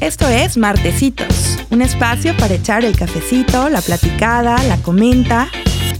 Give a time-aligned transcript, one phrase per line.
[0.00, 5.50] Esto es Martecitos, un espacio para echar el cafecito, la platicada, la comenta.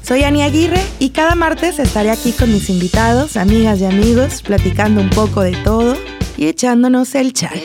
[0.02, 5.02] Soy Ani Aguirre y cada martes estaré aquí con mis invitados, amigas y amigos, platicando
[5.02, 5.98] un poco de todo
[6.38, 7.60] y echándonos el chal.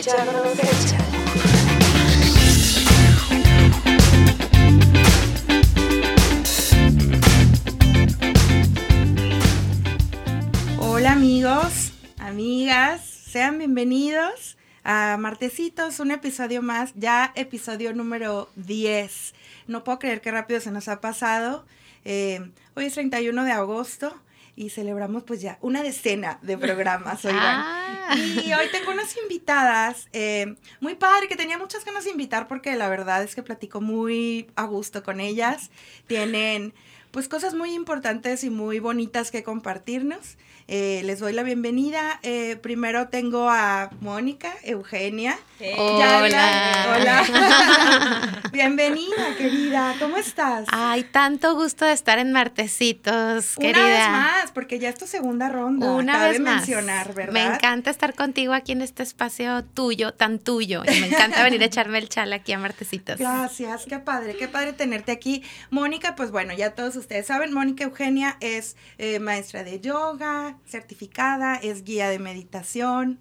[10.80, 14.55] Hola amigos, amigas, sean bienvenidos
[14.88, 19.34] a Martecitos, un episodio más, ya episodio número 10.
[19.66, 21.66] No puedo creer qué rápido se nos ha pasado.
[22.04, 24.14] Eh, hoy es 31 de agosto
[24.54, 27.42] y celebramos pues ya una decena de programas, oigan.
[27.42, 28.14] Ah.
[28.16, 32.76] Y hoy tengo unas invitadas, eh, muy padre, que tenía muchas ganas de invitar porque
[32.76, 35.72] la verdad es que platico muy a gusto con ellas.
[36.06, 36.74] Tienen
[37.10, 40.36] pues cosas muy importantes y muy bonitas que compartirnos.
[40.68, 42.18] Eh, les doy la bienvenida.
[42.24, 45.38] Eh, primero tengo a Mónica, Eugenia.
[45.78, 46.92] Hola.
[46.96, 48.42] Hola.
[48.52, 49.94] Bienvenida, querida.
[50.00, 50.66] ¿Cómo estás?
[50.72, 53.84] Ay, tanto gusto de estar en Martecitos, Una querida.
[53.86, 55.92] vez más, porque ya es tu segunda ronda.
[55.92, 56.56] Una cabe vez más.
[56.56, 57.32] mencionar, ¿verdad?
[57.32, 60.82] Me encanta estar contigo aquí en este espacio tuyo, tan tuyo.
[60.84, 63.18] Y me encanta venir a echarme el chal aquí a Martecitos.
[63.18, 65.42] Gracias, qué padre, qué padre tenerte aquí.
[65.70, 71.56] Mónica, pues bueno, ya todos ustedes saben, Mónica Eugenia es eh, maestra de yoga, certificada,
[71.56, 73.18] es guía de meditación.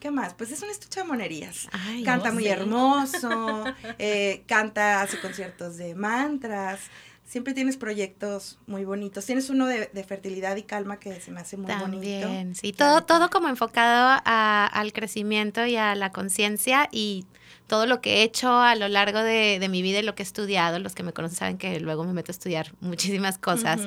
[0.00, 0.34] ¿Qué más?
[0.34, 1.68] Pues es una estucha de monerías.
[1.72, 2.50] Ay, canta no muy sé.
[2.50, 3.64] hermoso,
[3.98, 6.80] eh, canta, hace conciertos de mantras.
[7.24, 9.26] Siempre tienes proyectos muy bonitos.
[9.26, 12.20] Tienes uno de, de fertilidad y calma que se me hace muy bonito.
[12.20, 13.06] También, sí, Qué todo, bonito.
[13.06, 17.24] todo como enfocado a- al crecimiento y a la conciencia y
[17.66, 20.22] todo lo que he hecho a lo largo de, de mi vida y lo que
[20.22, 23.80] he estudiado, los que me conocen saben que luego me meto a estudiar muchísimas cosas,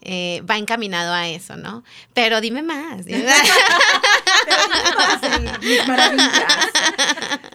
[0.00, 1.84] eh, va encaminado a eso, ¿no?
[2.12, 3.04] Pero dime más.
[3.04, 4.13] dime Pero ¿qué más
[5.60, 6.32] mis maravillas?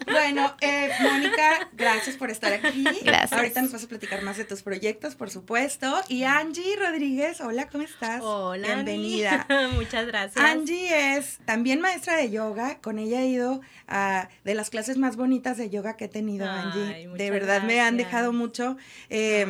[0.06, 2.84] Bueno, eh, Mónica, gracias por estar aquí.
[3.04, 3.32] Gracias.
[3.32, 6.00] Ahorita nos vas a platicar más de tus proyectos, por supuesto.
[6.08, 8.20] Y Angie Rodríguez, hola, ¿cómo estás?
[8.22, 8.74] Hola.
[8.74, 9.46] Bienvenida.
[9.74, 10.44] Muchas gracias.
[10.44, 12.78] Angie es también maestra de yoga.
[12.80, 16.46] Con ella he ido a de las clases más bonitas de yoga que he tenido,
[16.50, 17.08] Ay, Angie.
[17.16, 18.76] De verdad me han dejado mucho.
[19.08, 19.46] Eh,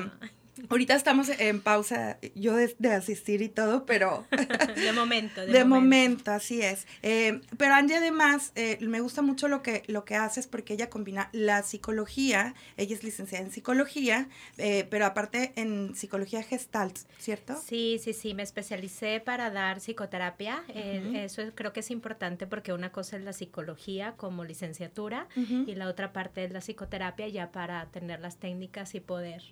[0.68, 4.26] ahorita estamos en pausa, yo de, de asistir y todo, pero
[4.76, 5.40] de momento.
[5.40, 6.30] De, de, momento.
[6.30, 6.86] así es.
[7.02, 10.90] Eh, pero Angie además eh, me gusta mucho lo que, lo que haces porque ella
[10.90, 14.28] combina la psicología, ella es licenciada en psicología,
[14.58, 17.56] eh, pero aparte en psicología gestalt, ¿cierto?
[17.64, 20.62] Sí, sí, sí, me especialicé para dar psicoterapia.
[20.68, 25.28] Eh, eso es- creo que es importante porque una cosa es la psicología como licenciatura
[25.36, 29.42] y la otra parte es la psicoterapia ya para tener las técnicas y poder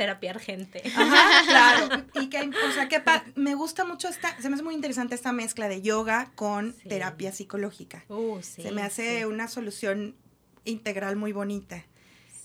[0.00, 0.80] terapiar gente.
[0.96, 2.04] Ajá, claro.
[2.14, 5.14] Y que, o sea, que pa- me gusta mucho esta, se me hace muy interesante
[5.14, 6.88] esta mezcla de yoga con Sí.
[6.88, 8.02] terapia psicológica.
[8.08, 10.16] Uh, sí, se me hace sí, una solución
[10.64, 11.84] integral muy bonita.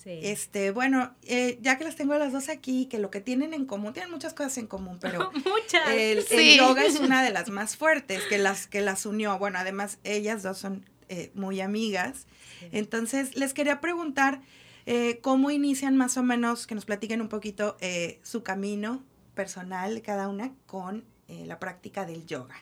[0.04, 0.20] sí.
[0.24, 3.54] Este, bueno, eh, ya que las tengo a las dos aquí, que lo que tienen
[3.54, 5.88] en común, tienen muchas cosas en común, pero Muchas.
[5.90, 6.26] el,
[6.58, 9.38] yoga es una de las más fuertes que las que las unió.
[9.40, 12.28] Bueno, además ellas dos son eh, muy amigas.
[12.60, 12.68] Sí.
[12.74, 14.42] Entonces les quería preguntar
[14.86, 19.04] eh, cómo inician más o menos, que nos platiquen un poquito eh, su camino
[19.34, 22.56] personal cada una con eh, la práctica del yoga.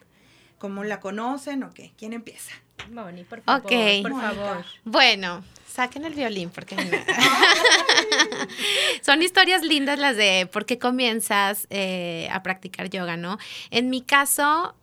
[0.58, 1.94] ¿Cómo la conocen o qué?
[1.98, 2.54] ¿Quién empieza?
[2.92, 3.62] Moni, por favor.
[3.62, 3.72] Ok.
[4.02, 4.66] Por favor.
[4.86, 6.76] Bueno, saquen el violín porque
[9.02, 13.38] son historias lindas las de por qué comienzas eh, a practicar yoga, ¿no?
[13.72, 14.76] En mi caso,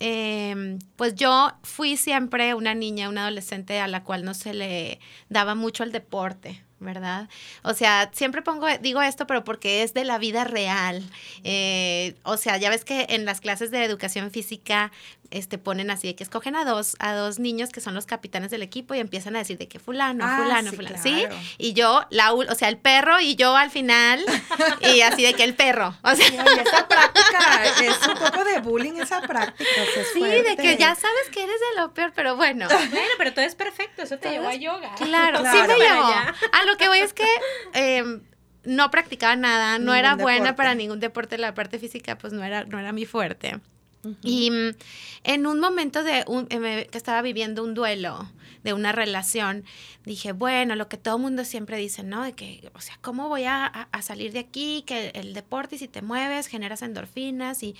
[0.00, 5.00] eh, pues yo fui siempre una niña, una adolescente a la cual no se le
[5.28, 6.64] daba mucho el deporte.
[6.80, 7.28] ¿Verdad?
[7.64, 11.02] O sea, siempre pongo, digo esto, pero porque es de la vida real.
[11.42, 14.92] Eh, o sea, ya ves que en las clases de educación física
[15.30, 18.50] este, ponen así de que escogen a dos, a dos niños que son los capitanes
[18.50, 20.96] del equipo y empiezan a decir de que fulano, Ah, fulano, sí, fulano.
[21.02, 21.36] claro.
[21.40, 21.54] ¿Sí?
[21.58, 24.24] Y yo, la, ul- o sea, el perro y yo al final,
[24.80, 25.94] y así de que el perro.
[26.02, 29.70] O sea, Sí, oye, esa práctica es un poco de bullying, esa práctica.
[30.12, 32.66] sí, de que ya sabes que eres de lo peor, pero bueno.
[32.68, 34.02] Bueno, pero todo es perfecto.
[34.02, 34.94] Eso te llevó a yoga.
[34.96, 36.06] Claro, sí me llevó.
[36.06, 36.34] allá.
[36.52, 37.26] A lo que voy es que
[37.74, 38.20] eh,
[38.64, 40.56] no practicaba nada, no Ningún era buena deporte.
[40.56, 43.60] para ningún deporte, la parte física pues no era, no era mi fuerte.
[44.22, 44.70] Y mm,
[45.24, 48.30] en un momento de un, eh, que estaba viviendo un duelo
[48.64, 49.64] de una relación,
[50.04, 52.24] dije, bueno, lo que todo mundo siempre dice, ¿no?
[52.24, 54.82] De que, o sea, ¿cómo voy a, a- salir de aquí?
[54.86, 57.74] Que el deporte, y si te mueves, generas endorfinas y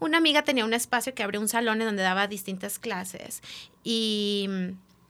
[0.00, 3.42] una amiga tenía un espacio que abrió un salón en donde daba distintas clases
[3.84, 4.48] y,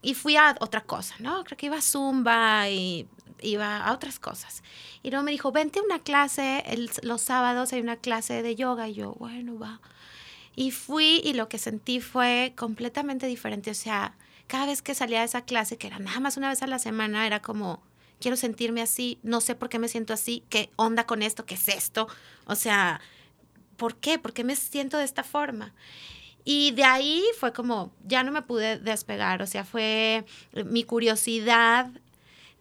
[0.02, 1.44] y fui a otra cosa, ¿no?
[1.44, 3.06] Creo que iba a Zumba y
[3.42, 4.62] iba a otras cosas.
[5.02, 8.54] Y luego me dijo, vente a una clase, el- los sábados hay una clase de
[8.56, 9.80] yoga y yo, bueno, va.
[10.56, 13.70] Y fui y lo que sentí fue completamente diferente.
[13.70, 14.16] O sea,
[14.46, 16.78] cada vez que salía de esa clase, que era nada más una vez a la
[16.78, 17.82] semana, era como,
[18.20, 21.54] quiero sentirme así, no sé por qué me siento así, qué onda con esto, qué
[21.54, 22.08] es esto.
[22.46, 23.00] O sea,
[23.76, 24.18] ¿por qué?
[24.18, 25.72] ¿Por qué me siento de esta forma?
[26.44, 30.24] Y de ahí fue como, ya no me pude despegar, o sea, fue
[30.66, 31.90] mi curiosidad,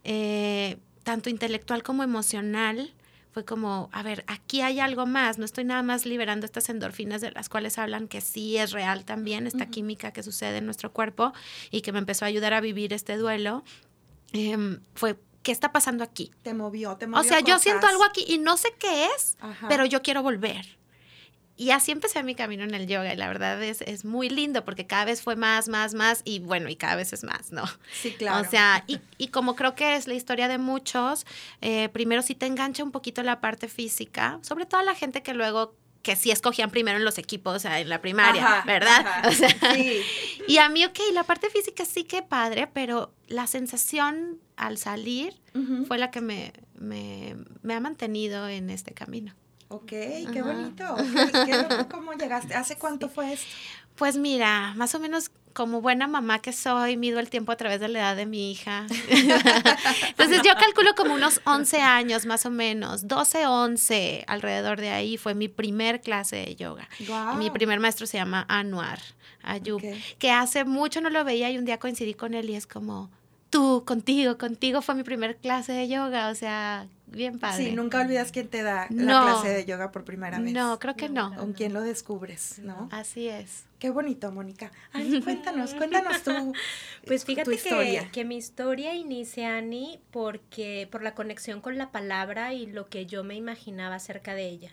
[0.03, 2.93] eh, tanto intelectual como emocional,
[3.31, 7.21] fue como, a ver, aquí hay algo más, no estoy nada más liberando estas endorfinas
[7.21, 10.91] de las cuales hablan que sí es real también, esta química que sucede en nuestro
[10.91, 11.33] cuerpo
[11.69, 13.63] y que me empezó a ayudar a vivir este duelo.
[14.31, 16.31] Em, fue, ¿qué está pasando aquí?
[16.41, 17.21] Te movió, te movió.
[17.21, 19.37] O sea, yo siento algo aquí y no sé qué es,
[19.67, 20.78] pero yo quiero volver.
[21.59, 24.63] Y así empecé mi camino en el yoga y la verdad es, es muy lindo
[24.63, 27.65] porque cada vez fue más, más, más y bueno, y cada vez es más, ¿no?
[28.01, 28.47] Sí, claro.
[28.47, 31.25] O sea, y, y como creo que es la historia de muchos,
[31.59, 35.33] eh, primero sí te engancha un poquito la parte física, sobre todo la gente que
[35.33, 39.05] luego que sí escogían primero en los equipos, o sea, en la primaria, ¿verdad?
[39.27, 39.99] O sea, sí.
[40.47, 45.35] Y a mí, ok, la parte física sí que padre, pero la sensación al salir
[45.87, 49.35] fue la que me, me, me ha mantenido en este camino.
[49.69, 50.83] Ok, qué bonito.
[51.91, 52.55] ¿Cómo llegaste?
[52.55, 53.47] ¿Hace cuánto fue esto?
[53.95, 57.79] Pues mira, más o menos como buena mamá que soy, mido el tiempo a través
[57.79, 58.87] de la edad de mi hija.
[60.07, 65.17] Entonces yo calculo como unos 11 años más o menos, 12, 11, alrededor de ahí
[65.17, 66.89] fue mi primer clase de yoga.
[67.37, 68.99] Mi primer maestro se llama Anuar
[69.43, 69.81] Ayub,
[70.17, 73.11] que hace mucho no lo veía y un día coincidí con él y es como,
[73.49, 77.65] tú, contigo, contigo fue mi primer clase de yoga, o sea, bien padre.
[77.65, 80.53] Sí, nunca olvidas quién te da la clase de yoga por primera vez.
[80.53, 81.35] No, creo que no.
[81.35, 82.89] Con quién lo descubres, ¿no?
[82.91, 83.65] Así es.
[83.79, 84.71] Qué bonito, Mónica.
[84.91, 86.53] Ay, cuéntanos, cuéntanos tú.
[87.07, 92.53] Pues fíjate Que, que mi historia inicia, Ani, porque por la conexión con la palabra
[92.53, 94.71] y lo que yo me imaginaba acerca de ella.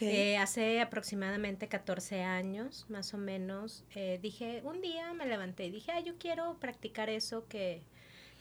[0.00, 5.70] Eh, hace aproximadamente 14 años, más o menos, eh, dije, un día me levanté y
[5.70, 7.82] dije, ah, yo quiero practicar eso que,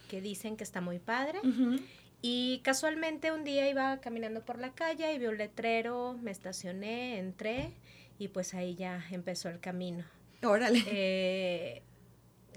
[0.09, 1.39] que dicen que está muy padre.
[2.25, 7.19] Y casualmente un día iba caminando por la calle y vi un letrero, me estacioné,
[7.19, 7.73] entré
[8.17, 10.05] y pues ahí ya empezó el camino.
[10.41, 10.83] Órale.
[10.87, 11.81] Eh,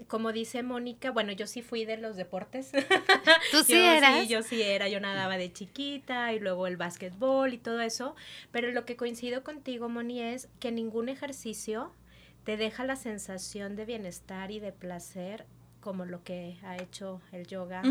[0.07, 2.71] como dice Mónica, bueno, yo sí fui de los deportes.
[3.51, 4.21] ¿Tú sí eras?
[4.21, 8.15] Sí, yo sí era, yo nadaba de chiquita y luego el básquetbol y todo eso,
[8.53, 11.91] pero lo que coincido contigo, Moni, es que ningún ejercicio
[12.45, 15.45] te deja la sensación de bienestar y de placer
[15.81, 17.81] como lo que ha hecho el yoga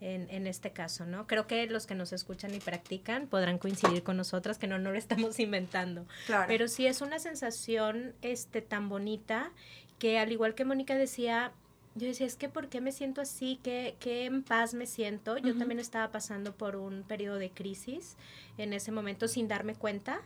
[0.00, 1.26] en, en, este caso, ¿no?
[1.26, 4.92] Creo que los que nos escuchan y practican podrán coincidir con nosotras que no, no
[4.92, 6.06] lo estamos inventando.
[6.26, 6.44] Claro.
[6.48, 9.50] Pero sí es una sensación este, tan bonita
[9.98, 11.52] que al igual que Mónica decía,
[11.94, 13.58] yo decía, es que ¿por qué me siento así?
[13.62, 15.36] ¿Qué, qué en paz me siento?
[15.38, 18.16] Yo también estaba pasando por un periodo de crisis
[18.56, 20.20] en ese momento sin darme cuenta.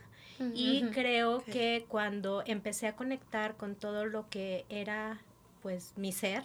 [0.53, 5.21] Y creo que cuando empecé a conectar con todo lo que era
[5.61, 6.43] pues mi ser,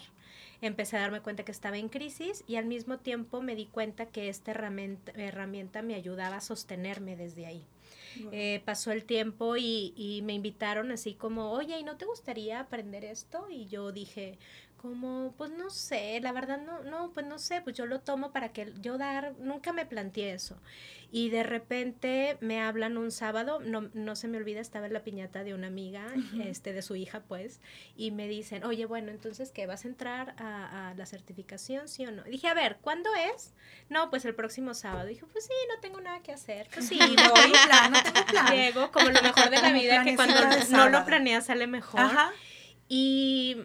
[0.61, 4.07] empecé a darme cuenta que estaba en crisis y al mismo tiempo me di cuenta
[4.07, 7.65] que esta herramienta, herramienta me ayudaba a sostenerme desde ahí.
[8.31, 12.59] Eh, pasó el tiempo y, y, me invitaron así como, oye, ¿y no te gustaría
[12.59, 13.47] aprender esto?
[13.49, 14.39] Y yo dije,
[14.81, 18.31] como, pues no sé, la verdad no, no, pues no sé, pues yo lo tomo
[18.31, 20.57] para que yo dar, nunca me planteé eso.
[21.11, 25.03] Y de repente me hablan un sábado, no, no se me olvida, estaba en la
[25.03, 26.07] piñata de una amiga,
[26.43, 27.59] este, de su hija, pues,
[27.97, 29.65] y me dicen, oye, bueno, entonces, ¿qué?
[29.65, 32.23] ¿Vas a entrar a, la certificación, sí o no?
[32.23, 33.53] dije, a ver, ¿cuándo es?
[33.89, 35.07] No, pues el próximo sábado.
[35.07, 36.69] dije, pues sí, no tengo nada que hacer.
[36.73, 38.53] Pues sí, voy, plan, no tengo plan.
[38.53, 40.35] Llego como lo mejor de la vida, que cuando
[40.69, 41.99] no lo planeas sale mejor.
[41.99, 42.31] Ajá.
[42.87, 43.57] Y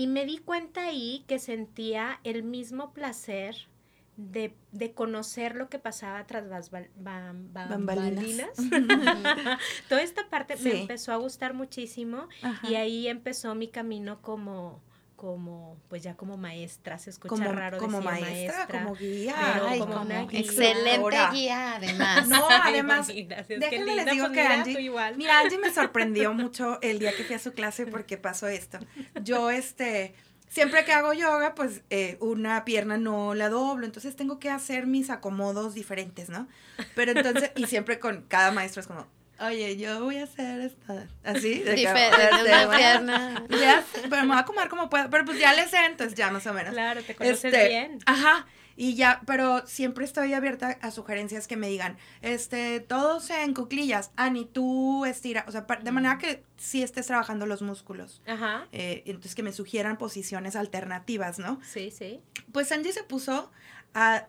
[0.00, 3.68] y me di cuenta ahí que sentía el mismo placer
[4.16, 8.48] de, de conocer lo que pasaba tras las bambalinas.
[9.90, 12.28] Toda esta parte me empezó a gustar muchísimo
[12.66, 14.80] y ahí empezó mi camino como
[15.20, 21.18] como, pues ya como maestra, se escucha raro como maestra, como guía, como, una excelente
[21.30, 22.26] guía además.
[22.26, 27.14] No, además, déjenme les digo pues que Angie, mira, Angie me sorprendió mucho el día
[27.14, 28.78] que fui a su clase porque pasó esto.
[29.22, 30.14] Yo, este,
[30.48, 34.86] siempre que hago yoga, pues eh, una pierna no la doblo, entonces tengo que hacer
[34.86, 36.48] mis acomodos diferentes, ¿no?
[36.94, 39.06] Pero entonces, y siempre con cada maestro es como,
[39.40, 43.44] oye, yo voy a hacer esta, así, de Diferente, una pierna.
[43.48, 46.30] Ya, pero me voy a comer como puedo, pero pues ya le sé, entonces ya
[46.30, 46.72] más o menos.
[46.72, 47.98] Claro, te conoces este, bien.
[48.06, 53.52] Ajá, y ya, pero siempre estoy abierta a sugerencias que me digan, este, todos en
[53.52, 58.22] cuclillas, Ani, tú estira, o sea, de manera que sí estés trabajando los músculos.
[58.26, 58.68] Ajá.
[58.72, 61.60] Eh, entonces que me sugieran posiciones alternativas, ¿no?
[61.62, 62.22] Sí, sí.
[62.52, 63.50] Pues Angie se puso
[63.92, 64.28] a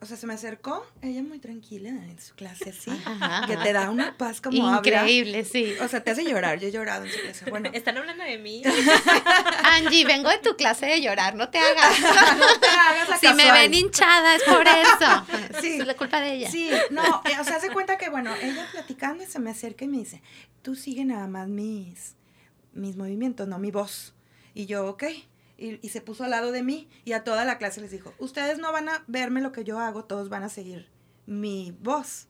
[0.00, 3.46] o sea, se me acercó, ella muy tranquila en su clase, así, Ajá.
[3.46, 4.78] que te da una paz como habla.
[4.78, 5.74] Increíble, sí.
[5.80, 7.50] O sea, te hace llorar, yo he llorado en su clase.
[7.50, 8.62] Bueno, Están hablando de mí.
[9.64, 11.98] Angie, vengo de tu clase de llorar, no te hagas.
[12.38, 15.60] no te hagas la Si me ven hinchada es por eso.
[15.60, 15.80] Sí.
[15.80, 16.50] Es la culpa de ella.
[16.50, 19.84] Sí, no, eh, o sea, se cuenta que, bueno, ella platicando y se me acerca
[19.84, 20.22] y me dice,
[20.62, 22.14] tú sigue nada más mis,
[22.72, 24.14] mis movimientos, no mi voz.
[24.54, 25.04] Y yo, ok.
[25.56, 28.12] Y, y se puso al lado de mí y a toda la clase les dijo,
[28.18, 30.88] ustedes no van a verme lo que yo hago, todos van a seguir
[31.26, 32.26] mi voz.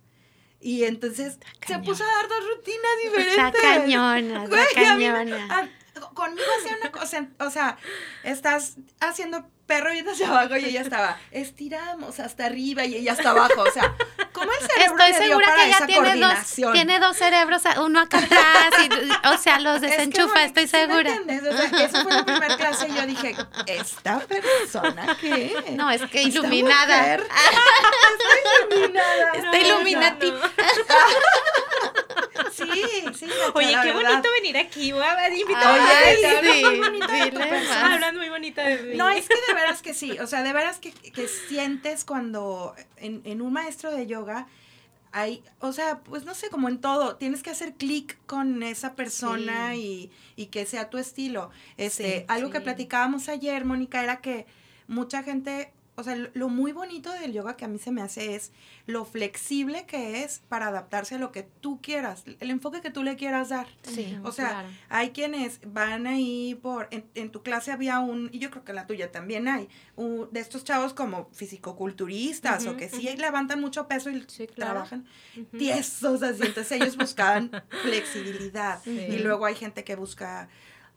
[0.61, 3.61] Y entonces se puso a dar dos rutinas Está diferentes.
[3.63, 5.71] cañona, está Güey, a mí me- cañona.
[6.15, 7.77] Conmigo hacía una cosa, o sea,
[8.23, 13.31] estás haciendo perro viendo hacia abajo y ella estaba, estiramos hasta arriba y ella hasta
[13.31, 13.95] abajo, o sea,
[14.33, 16.73] ¿cómo el cerebro Estoy le dio segura para que ella tiene dos, coordinación?
[16.75, 18.89] tiene dos cerebros, uno acá atrás, y,
[19.29, 21.15] o sea, los Es que, desenchufa, estoy ¿sí me segura.
[21.15, 21.55] entiendes?
[21.55, 23.35] O sea, esa fue la primera clase y yo dije,
[23.67, 25.57] ¿esta persona qué?
[25.77, 27.15] No, es que iluminada.
[28.35, 29.33] Está iluminada.
[29.35, 29.85] Está No, no,
[31.95, 32.04] no.
[32.57, 32.65] Sí,
[33.15, 33.27] sí.
[33.55, 34.11] Oye, qué verdad.
[34.11, 34.93] bonito venir aquí.
[34.93, 37.83] Voy a invitar Ay, a sí, muy bonito de tu dile persona.
[37.83, 37.93] más.
[37.95, 38.97] Hablan muy bonita de mí.
[38.97, 42.75] No, es que de veras que sí, o sea, de veras que, que sientes cuando
[42.97, 44.47] en, en un maestro de yoga
[45.17, 48.95] hay, o sea, pues no sé, como en todo, tienes que hacer clic con esa
[48.97, 51.51] persona y, y que sea tu estilo.
[51.77, 54.45] Este, Sí, algo que platicábamos ayer, Mónica, era que
[54.89, 58.35] mucha gente, o sea, lo, muy bonito del yoga que a mí se me hace
[58.35, 58.53] es
[58.87, 63.03] lo flexible que es para adaptarse a lo que tú quieras, el enfoque que tú
[63.03, 63.67] le quieras dar.
[63.83, 64.19] Sí.
[64.25, 64.69] O sea, Claro.
[64.89, 68.73] hay quienes van ahí por, en, en tu clase había un, y yo creo que
[68.73, 73.09] en la tuya también hay, un- de estos chavos como fisicoculturistas o Ujú, que sí
[73.17, 74.73] levantan mucho peso y Sí, claro.
[74.73, 75.07] trabajan
[75.57, 77.51] tiesos así, entonces ellos buscaban
[77.83, 78.91] flexibilidad Sí.
[79.11, 80.49] y luego hay gente que busca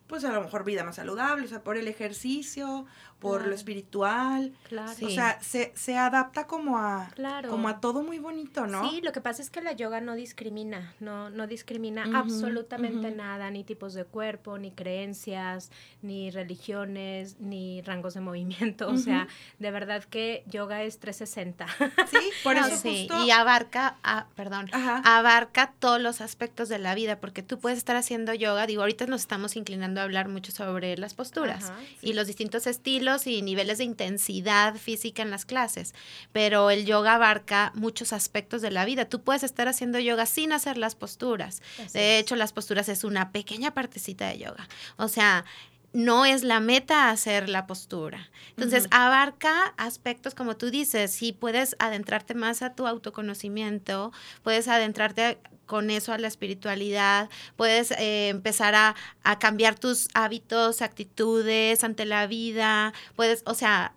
[0.08, 2.86] pues a lo mejor vida más saludable, o sea, por el ejercicio,
[3.20, 3.50] por Claro.
[3.50, 4.92] lo espiritual, Claro.
[5.06, 7.50] O sea, se, se adapta como a, Claro.
[7.50, 8.90] como a todo muy bonito, ¿no?
[8.90, 13.50] Sí, lo que pasa es que la yoga no discrimina, no, no discrimina absolutamente nada,
[13.52, 15.72] ni tipos de cuerpo, ni creencias,
[16.02, 18.88] ni religiones, ni rangos de movimiento.
[18.90, 19.28] O sea,
[19.60, 21.66] de verdad que yoga es 360.
[22.10, 23.26] Sí, por No, eso sí, justo...
[23.26, 25.02] y abarca, ah, perdón, Ajá.
[25.06, 29.06] abarca todos los aspectos de la vida, porque tú puedes estar haciendo yoga, digo, ahorita
[29.08, 33.42] nos estamos inclinando a hablar mucho sobre las posturas Ajá, y los distintos estilos y
[33.42, 35.94] niveles de intensidad física en las clases,
[36.32, 39.06] pero el yoga abarca muchos aspectos de la vida.
[39.06, 41.62] Tú puedes estar haciendo yoga sin hacer las posturas.
[41.84, 44.68] Así De hecho, las posturas es una pequeña partecita de yoga.
[44.98, 45.46] O sea,
[45.94, 48.30] no es la meta hacer la postura.
[48.50, 54.12] Entonces, abarca aspectos como tú dices, si puedes adentrarte más a tu autoconocimiento,
[54.44, 60.82] puedes adentrarte con eso a la espiritualidad, puedes eh, empezar a, a cambiar tus hábitos,
[60.82, 63.94] actitudes ante la vida, puedes, o sea,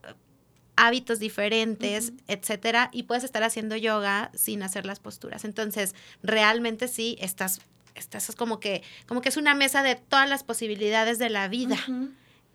[0.76, 2.18] hábitos diferentes, Ujú.
[2.28, 5.44] etcétera, y puedes estar haciendo yoga sin hacer las posturas.
[5.44, 7.60] Entonces, realmente sí estás
[8.00, 11.76] estás como que como que es una mesa de todas las posibilidades de la vida.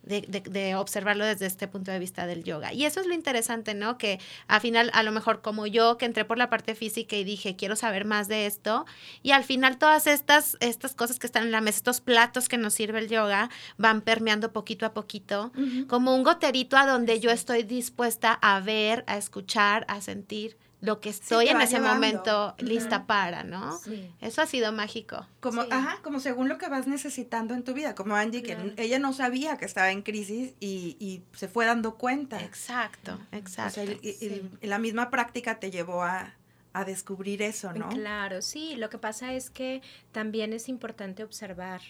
[0.04, 2.72] De, de- de observarlo desde este punto de vista del yoga.
[2.72, 3.98] Y eso es lo interesante, ¿no?
[3.98, 7.24] Que al final, a lo mejor como yo, que entré por la parte física y
[7.24, 8.86] dije, quiero saber más de esto,
[9.24, 12.60] y al final todas estas, estas cosas que están en la mesa, estos platos que
[12.60, 13.50] nos sirve el yoga,
[13.80, 15.52] van permeando poquito a poquito,
[15.88, 20.56] como un goterito a donde yo estoy dispuesta a ver, a escuchar, a sentir
[20.86, 21.96] lo que estoy en ese llevando.
[21.96, 23.78] momento lista para, ¿no?
[23.80, 24.10] Sí.
[24.22, 25.26] Eso ha sido mágico.
[25.40, 25.70] Como, Sí.
[25.72, 28.72] ajá, como según lo que vas necesitando en tu vida, como Angie, que Claro.
[28.78, 32.40] ella no sabía que estaba en crisis y, y se fue dando cuenta.
[32.44, 33.74] Exacto, O exacto.
[33.76, 34.50] sea, el- el- sí.
[34.62, 36.34] la misma práctica te llevó a,
[36.74, 37.88] a descubrir eso, ¿no?
[37.90, 41.82] Claro, sí, lo que pasa es que también es importante observar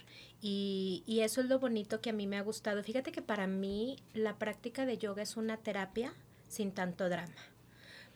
[0.41, 2.83] y, y eso es lo bonito que a mí me ha gustado.
[2.83, 6.13] Fíjate que para mí la práctica de yoga es una terapia
[6.47, 7.33] sin tanto drama.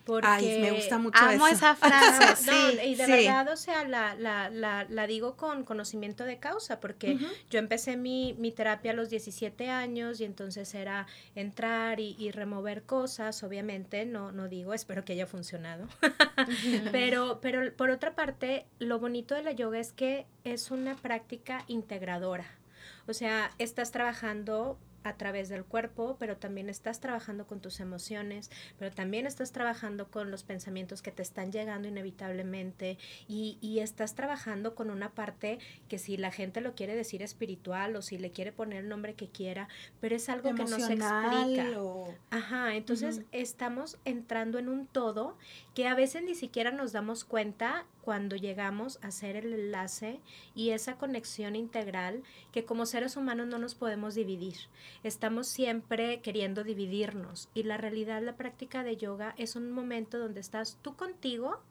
[0.06, 1.56] Porque Ay, me gusta mucho Amo eso.
[1.58, 2.77] esa frase, No, sí.
[2.84, 3.12] y de sí.
[3.12, 7.18] verdad, o sea, la, la, la, la digo con conocimiento de causa, porque
[7.51, 12.32] yo empecé mi, mi terapia a los 17 años y entonces era entrar y, y
[12.32, 15.88] remover cosas, obviamente, no, no digo, espero que haya funcionado.
[16.91, 21.63] pero, pero por otra parte, lo bonito de la yoga es que es una práctica
[21.68, 22.46] integradora.
[23.08, 28.50] O sea, estás trabajando a través del cuerpo, pero también estás trabajando con tus emociones,
[28.77, 34.15] pero también estás trabajando con los pensamientos que te están llegando inevitablemente y, y estás
[34.15, 38.32] trabajando con una parte que si la gente lo quiere decir espiritual o si le
[38.32, 39.68] quiere poner el nombre que quiera,
[40.01, 41.82] pero es algo que no se explica.
[41.82, 45.38] o- Ajá, entonces estamos entrando en un todo
[45.75, 50.20] que a veces ni siquiera nos damos cuenta cuando llegamos a hacer el enlace
[50.56, 54.56] y esa conexión integral que como seres humanos no nos podemos dividir.
[55.03, 57.50] Estamos siempre queriendo dividirnos.
[57.53, 61.62] Y la realidad, la práctica de yoga es un momento donde estás tú contigo,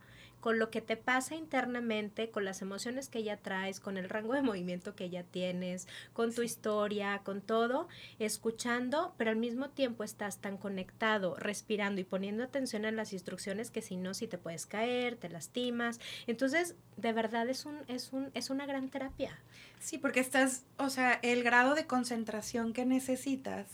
[0.41, 4.35] con lo que te pasa internamente, con las emociones que ya traes, con el rango
[4.35, 10.05] de movimiento que ya tienes, con tu historia, con todo, escuchando, pero al mismo tiempo
[10.05, 14.39] estás tan conectado, respirando y poniendo atención en las instrucciones que si no, si te
[14.39, 16.01] puedes caer, te lastimas.
[16.27, 19.39] Entonces, de verdad es, un, es, un, es una gran terapia.
[19.81, 23.67] Sí, porque estás, o sea, el grado de concentración que necesitas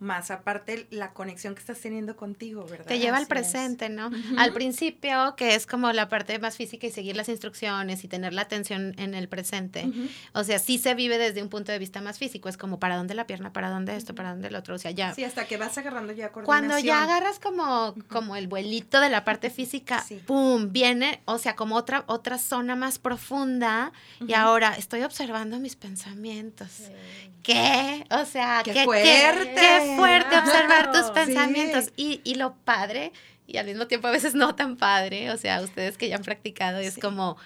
[0.00, 2.86] más aparte la conexión que estás teniendo contigo, ¿verdad?
[2.86, 4.10] Te lleva al presente, ¿no?
[4.36, 8.32] Al principio, que es como la parte más física y seguir las instrucciones y tener
[8.32, 9.90] la atención en el presente.
[10.32, 12.96] O sea, sí se vive desde un punto de vista más físico, es como para
[12.96, 15.14] dónde la pierna, para dónde esto, para dónde el otro, o sea, ya.
[15.14, 16.68] Sí, hasta que vas agarrando ya coordinación.
[16.68, 20.72] Cuando ya agarras como, como el vuelito de la parte física, ¡pum!
[20.72, 23.92] Viene, o sea, como otra, otra zona más profunda
[24.26, 26.68] y ahora estoy observando mis pensamientos.
[27.42, 28.04] ¿Qué?
[28.10, 29.04] O sea, qué, fuerte.
[29.04, 31.90] qué fuerte observar tus pensamientos.
[31.96, 33.12] Y, y, lo padre,
[33.46, 36.22] y al mismo tiempo a veces no tan padre, o sea, ustedes que ya han
[36.22, 37.36] practicado, es como,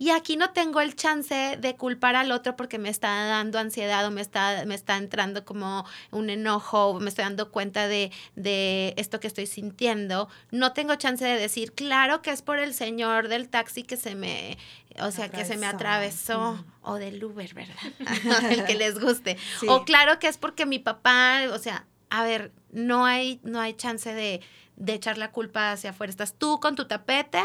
[0.00, 4.06] y aquí no tengo el chance de culpar al otro porque me está dando ansiedad
[4.06, 8.10] o me está, me está entrando como un enojo o me estoy dando cuenta de,
[8.34, 10.30] de esto que estoy sintiendo.
[10.52, 14.14] No tengo chance de decir, claro que es por el señor del taxi que se
[14.14, 14.56] me,
[15.00, 17.76] o sea, que se me atravesó, o del Uber, ¿verdad?
[18.50, 19.36] el que les guste.
[19.68, 23.74] O claro que es porque mi papá, o sea, a ver, no hay, no hay
[23.74, 24.40] chance de,
[24.76, 26.10] de echar la culpa hacia afuera.
[26.10, 27.42] Estás tú con tu tapete,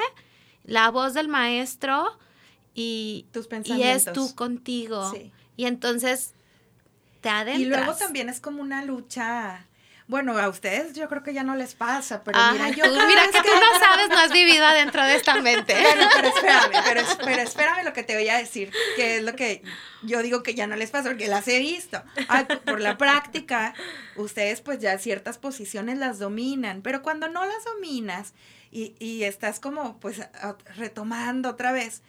[0.63, 2.17] la voz del maestro
[2.75, 4.05] y, Tus pensamientos.
[4.05, 5.11] y es tú contigo.
[5.57, 6.33] Y entonces
[7.21, 7.59] te adentras.
[7.61, 9.65] Y luego también es como una lucha.
[10.07, 13.39] Bueno, a ustedes yo creo que ya no les pasa, pero mira, yo mira que,
[13.39, 15.73] tú no sabes, no has vivido adentro de esta mente.
[15.81, 16.83] Bueno, pero espérame,
[17.23, 19.63] pero, espérame lo que te voy a decir, que es lo que
[20.03, 22.03] yo digo que ya no les pasa, porque las he visto.
[22.65, 23.73] por la práctica,
[24.15, 28.35] ustedes pues ya ciertas posiciones las dominan, pero cuando no las dominas
[28.69, 30.21] y, y estás como pues
[30.75, 32.03] retomando otra vez,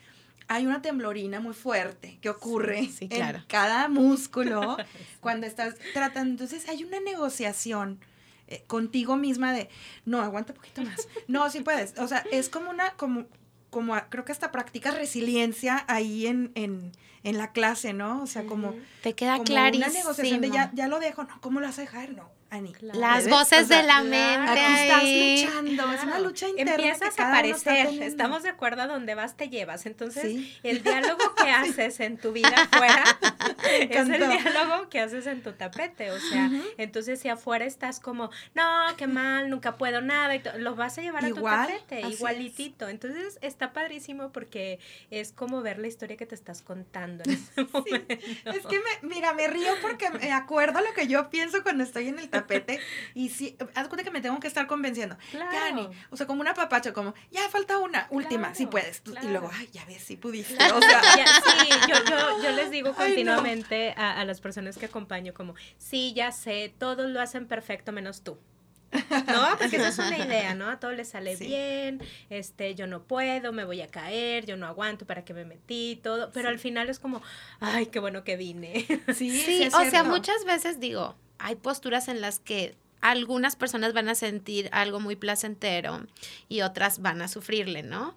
[0.48, 4.76] hay una temblorina muy fuerte que ocurre en cada músculo
[5.20, 6.30] cuando estás tratando.
[6.30, 7.98] Entonces hay una negociación
[8.48, 9.68] eh, contigo misma de,
[10.04, 11.08] no, aguanta un poquito más.
[11.28, 11.98] No, sí puedes.
[11.98, 13.26] O sea, es como una, como,
[13.70, 16.92] como creo que hasta practicas resiliencia ahí en, en,
[17.24, 18.22] en la clase, ¿no?
[18.22, 18.74] O sea, como...
[19.02, 19.90] Te queda clarísimo.
[19.90, 22.10] Una negociación de ya, ya lo dejo, no, ¿cómo lo vas a dejar?
[22.10, 22.30] No,
[22.80, 24.52] las voces de la mente.
[24.82, 26.74] estás luchando, es una lucha interna.
[26.74, 29.86] Empiezas a aparecer, estamos de acuerdo a donde vas te llevas.
[29.86, 33.04] Entonces, el diálogo que haces en tu vida afuera
[33.70, 36.10] es el diálogo que haces en tu tapete.
[36.10, 38.64] O sea, entonces si afuera estás como, no,
[38.96, 42.88] qué mal, nunca puedo nada, y lo vas a llevar a tu tapete, igualitito.
[42.88, 44.78] Entonces, está padrísimo porque
[45.10, 48.14] es como ver la historia que te estás contando en ese momento.
[48.50, 52.08] Es que, me, mira, me río porque me acuerdo lo que yo pienso cuando estoy
[52.08, 52.45] en el tapete
[53.14, 55.16] y si, haz cuenta que me tengo que estar convenciendo.
[55.30, 55.90] Claro.
[56.10, 59.02] o sea, como una papacha, como, ya falta una, última, si puedes.
[59.22, 60.56] Y luego, ay, ya ves, si pudiste.
[60.76, 65.54] O sea, sí, yo, yo, les digo continuamente a, a las personas que acompaño como,
[65.78, 68.38] sí, ya sé, todos lo hacen perfecto menos tú.
[68.92, 69.58] ¿no?
[69.58, 70.68] Porque esa es una idea, ¿no?
[70.68, 74.66] A todo le sale bien, este, yo no puedo, me voy a caer, yo no
[74.66, 76.00] aguanto, ¿para qué me metí?
[76.02, 77.22] Todo, pero al final es como,
[77.60, 78.86] ay, qué bueno que vine.
[79.14, 84.08] Sí, sí, o sea, muchas veces digo, hay posturas en las que algunas personas van
[84.08, 86.00] a sentir algo muy placentero
[86.48, 88.14] y otras van a sufrirle, ¿no?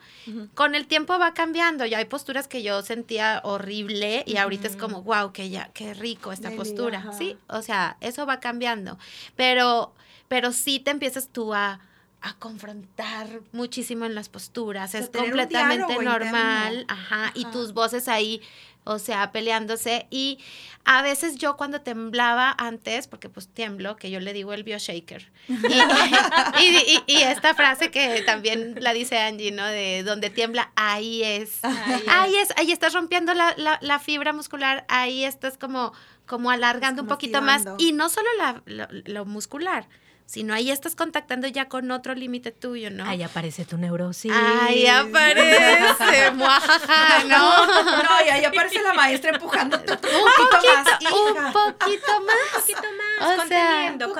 [0.55, 1.86] Con el tiempo va cambiando.
[1.86, 5.93] Ya hay posturas que yo sentía horrible y ahorita es como, wow, que ya, qué
[5.93, 7.12] rico esta postura.
[7.17, 8.97] Sí, o sea, eso va cambiando.
[9.36, 9.93] Pero,
[10.27, 11.82] pero sí te empiezas tú a,
[12.21, 14.93] a confrontar muchísimo en las posturas.
[14.95, 16.86] es completamente normal.
[16.88, 18.41] ajá, y tus voces ahí
[18.89, 20.08] o sea, peleándose.
[20.10, 20.39] Y
[20.84, 25.32] a veces yo cuando temblaba antes, porque pues tiemblo, que yo le digo el bioshaker.
[25.47, 25.53] Y,
[27.08, 29.65] y, esta frase que también la dice Angie, ¿no?
[29.65, 31.60] De donde tiembla, ahí es.
[32.08, 32.49] Ahí, es.
[32.58, 35.93] ahí estás rompiendo la, la, fibra muscular, ahí estás como,
[36.25, 37.65] como alargando un poquito más.
[37.77, 39.88] Y no solo la, lo muscular,
[40.30, 43.04] sino ahí estás contactando ya con otro límite tuyo, ¿no?
[43.04, 44.32] Ahí aparece tu neurosis.
[44.32, 47.65] Ahí aparece, muajaja, ¿no?
[47.65, 52.36] No, y ahí aparece la maestra empujándote un poquito, más, Un poquito más.
[52.54, 54.13] Un poquito más, conteniendo,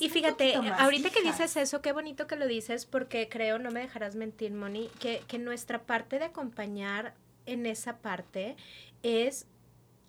[0.00, 3.80] Y fíjate, ahorita que dices eso, qué bonito que lo dices, porque creo, no me
[3.80, 7.12] dejarás mentir, Moni, que, que nuestra parte de acompañar
[7.44, 8.56] en esa parte
[9.02, 9.44] es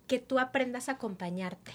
[0.06, 1.74] que tú aprendas a acompañarte.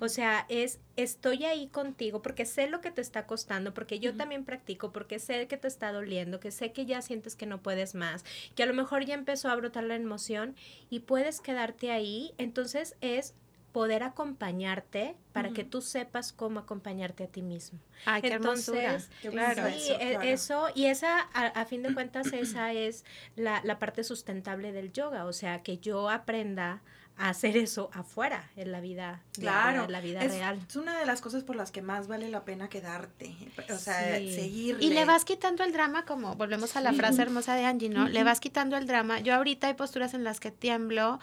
[0.00, 4.14] O sea, es estoy ahí contigo porque sé lo que te está costando, porque yo
[4.14, 7.62] también practico, porque sé que te está doliendo, que sé que ya sientes que no
[7.62, 8.24] puedes más,
[8.54, 10.54] que a lo mejor ya empezó a brotar la emoción
[10.90, 12.32] y puedes quedarte ahí.
[12.38, 13.34] Entonces es
[13.72, 17.78] poder acompañarte para que tú sepas cómo acompañarte a ti mismo.
[18.04, 20.28] Ay, qué Entonces, claro, sí, eso, e- claro.
[20.28, 24.92] eso, y esa, a, a fin de cuentas, esa es la, la parte sustentable del
[24.92, 26.82] yoga, o sea, que yo aprenda
[27.22, 30.58] a hacer eso afuera, en la vida, Claro, en la vida es, real.
[30.68, 33.36] es una de las cosas por las que más vale la pena quedarte,
[33.70, 34.34] o sea, Sí.
[34.34, 34.84] seguirle.
[34.84, 38.08] Y le vas quitando el drama, como volvemos a la frase hermosa de Angie, ¿no?
[38.08, 39.20] Le vas quitando el drama.
[39.20, 41.20] Yo ahorita hay posturas en las que tiemblo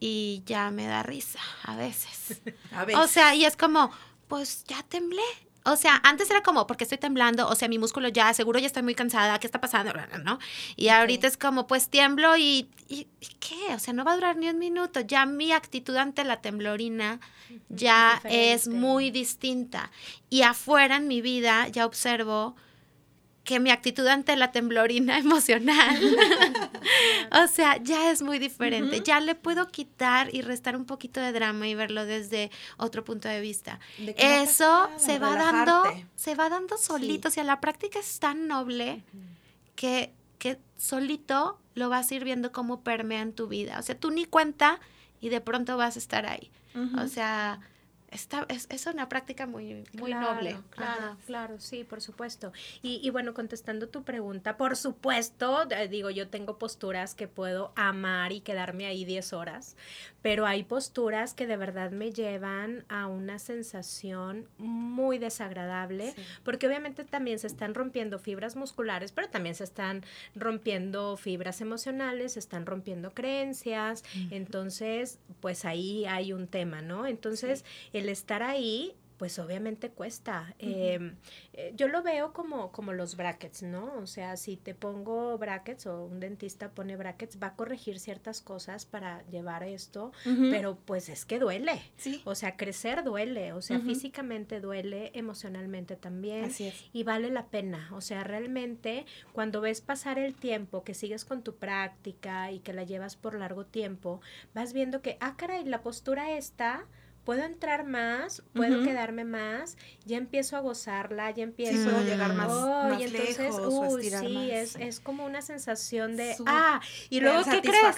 [0.00, 2.42] y ya me da risa a veces.
[2.72, 3.90] A ver, O sea, y es como,
[4.28, 5.22] pues ya temblé.
[5.66, 8.66] O sea, antes era como, porque estoy temblando, o sea, mi músculo ya, seguro ya
[8.66, 9.92] estoy muy cansada, ¿qué está pasando?
[10.24, 10.38] ¿No?
[10.76, 13.74] Y ahorita es como, pues tiemblo y, y, ¿y ¿qué?
[13.74, 15.00] O sea, no va a durar ni un minuto.
[15.00, 17.20] Ya mi actitud ante la temblorina
[17.68, 19.90] ya es muy distinta.
[20.30, 22.56] Y afuera en mi vida ya observo
[23.46, 25.98] que mi actitud ante la temblorina emocional,
[27.32, 29.00] o sea, ya es muy diferente.
[29.02, 33.28] Ya le puedo quitar y restar un poquito de drama y verlo desde otro punto
[33.28, 33.78] de vista.
[33.98, 35.84] de Eso se va dando,
[36.16, 37.28] se va dando solito.
[37.28, 39.04] O sea, la práctica es tan noble
[39.76, 43.78] que, que solito lo vas a ir viendo cómo permea en tu vida.
[43.78, 44.80] O sea, tú ni cuenta
[45.20, 46.50] y de pronto vas a estar ahí.
[46.98, 47.60] O sea,
[48.10, 50.56] está, es, es una práctica muy, muy Claro, noble.
[50.70, 51.16] Claro, Ajá.
[51.26, 52.52] claro, sí, por supuesto.
[52.82, 57.72] Y, y bueno, contestando tu pregunta, por supuesto, eh, digo, yo tengo posturas que puedo
[57.76, 59.76] amar y quedarme ahí 10 horas,
[60.26, 66.22] pero hay posturas que de verdad me llevan a una sensación muy desagradable, Sí.
[66.42, 72.32] porque obviamente también se están rompiendo fibras musculares, pero también se están rompiendo fibras emocionales,
[72.32, 77.06] se están rompiendo creencias, entonces, pues ahí hay un tema, ¿no?
[77.06, 80.54] Entonces, el estar ahí, pues obviamente cuesta.
[80.58, 81.12] Eh,
[81.52, 83.94] eh, yo lo veo como, como los brackets, ¿no?
[83.98, 88.42] O sea, si te pongo brackets o un dentista pone brackets, va a corregir ciertas
[88.42, 90.12] cosas para llevar esto,
[90.50, 91.80] pero pues es que duele.
[91.96, 96.46] sí, O sea, crecer duele, o sea, físicamente duele, emocionalmente también.
[96.46, 96.84] así es.
[96.92, 101.42] Y vale la pena, o sea, realmente cuando ves pasar el tiempo, que sigues con
[101.42, 104.20] tu práctica y que la llevas por largo tiempo,
[104.54, 106.86] vas viendo que, ah, caray, la postura está,
[107.26, 112.06] puedo entrar más, puedo quedarme más, ya empiezo a gozarla, ya Sí, empiezo puedo Mm.
[112.06, 114.46] llegar más, Oh, más y entonces, lejos o uy, estirar sí, más.
[114.50, 117.96] es, es como una sensación de, ah, y luego, ¿qué crees?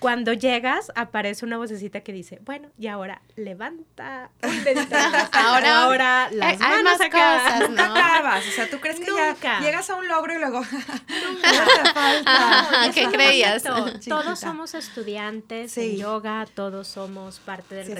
[0.00, 4.52] Cuando llegas, aparece una vocecita que dice, bueno, y ahora levanta más.
[5.32, 7.42] Ahora- ahora las hay manos más acá.
[7.44, 7.94] cosas, Nunca ¿no?
[7.94, 9.34] acabas, o sea, tú crees que Nunca.
[9.42, 11.50] ya llegas a un logro y luego nunca
[11.84, 12.90] te falta.
[12.94, 13.62] ¿qué creías?
[14.08, 15.92] Todos somos estudiantes Sí.
[15.92, 17.98] en yoga, todos somos parte del Sí, es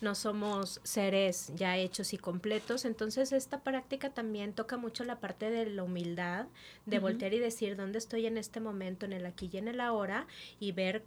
[0.00, 5.50] no somos seres ya hechos y completos, entonces esta práctica también toca mucho la parte
[5.50, 6.46] de la humildad,
[6.86, 7.06] de Ujú.
[7.08, 10.26] voltear y decir dónde estoy en este momento, en el aquí y en el ahora,
[10.60, 11.04] y ver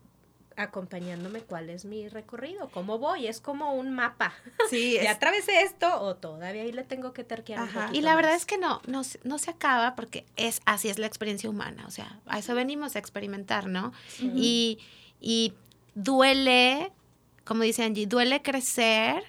[0.58, 4.34] acompañándome cuál es mi recorrido, cómo voy, es como un mapa.
[4.70, 7.82] Sí, Ya es, atravesé esto o todavía ahí le tengo que terquear un Ajá.
[7.88, 10.88] poquito Y la verdad es que no, no, se- no se acaba porque es así
[10.90, 11.84] es la experiencia humana.
[11.88, 13.92] O sea, a eso venimos a experimentar, ¿no?
[14.08, 14.32] Sí.
[14.34, 14.80] Y,
[15.20, 15.54] y
[15.94, 16.92] duele,
[17.46, 19.24] como dice Angie, duele crecer,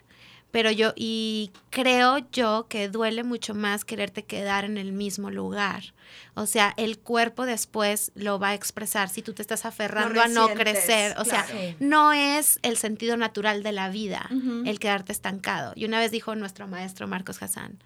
[0.50, 5.92] pero yo, y creo yo que duele mucho más quererte quedar en el mismo lugar.
[6.35, 10.29] O sea, el cuerpo después lo va a expresar si tú te estás aferrando a
[10.29, 11.14] no crecer.
[11.18, 11.44] O sea.
[11.46, 11.76] Sí.
[11.81, 14.31] no es el sentido natural de la vida
[14.64, 15.72] el quedarte estancado.
[15.76, 17.79] Y una vez dijo nuestro maestro Marcos Hassan,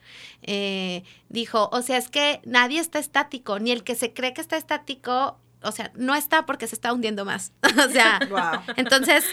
[0.43, 4.41] eh, dijo, o sea, es que nadie está estático, ni el que se cree que
[4.43, 7.53] está estático, o sea, no está porque se está hundiendo más.
[7.89, 8.75] o sea, Wow.
[8.77, 9.25] entonces,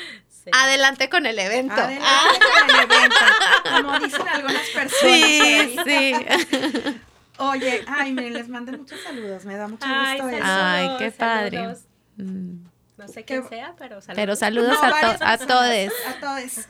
[0.52, 0.60] Sí.
[0.60, 1.74] adelante con el evento.
[1.74, 2.28] Adelante Ah,
[2.60, 3.16] con el evento,
[3.76, 4.92] como dicen algunas personas.
[5.02, 6.14] sí, sí.
[7.40, 10.46] Oye, ay, miren, les mandé muchos saludos, me da mucho Ay, gusto eso.
[10.48, 11.76] Ay, qué padre.
[12.18, 12.66] Mm,
[12.98, 14.16] No sé Qué- quién sea, pero saludos.
[14.16, 15.94] Pero saludos No, a, to- a todos.
[16.08, 16.68] A todos.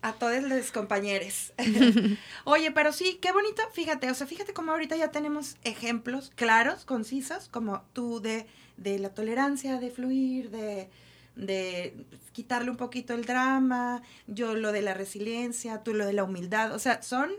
[0.00, 1.52] A todos los compañeros.
[2.44, 3.62] Oye, pero sí, qué bonito.
[3.72, 9.00] Fíjate, o sea, fíjate cómo ahorita ya tenemos ejemplos claros, concisos, como tú de, de
[9.00, 10.88] la tolerancia, de fluir, de,
[11.36, 16.24] de quitarle un poquito el drama, yo lo de la resiliencia, tú lo de la
[16.24, 16.72] humildad.
[16.74, 17.30] O sea, son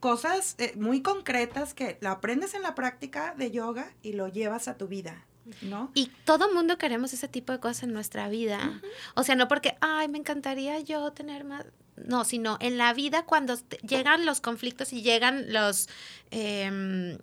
[0.00, 4.68] cosas eh, muy concretas que lo aprendes en la práctica de yoga y lo llevas
[4.68, 5.24] a tu vida,
[5.62, 5.90] ¿no?
[5.94, 8.80] Y todo mundo queremos ese tipo de cosas en nuestra vida.
[9.16, 11.64] O sea, no porque, ay, me encantaría yo tener más.
[11.96, 13.56] No, sino en la vida cuando
[13.86, 15.88] llegan los conflictos y llegan los.
[16.30, 17.18] em,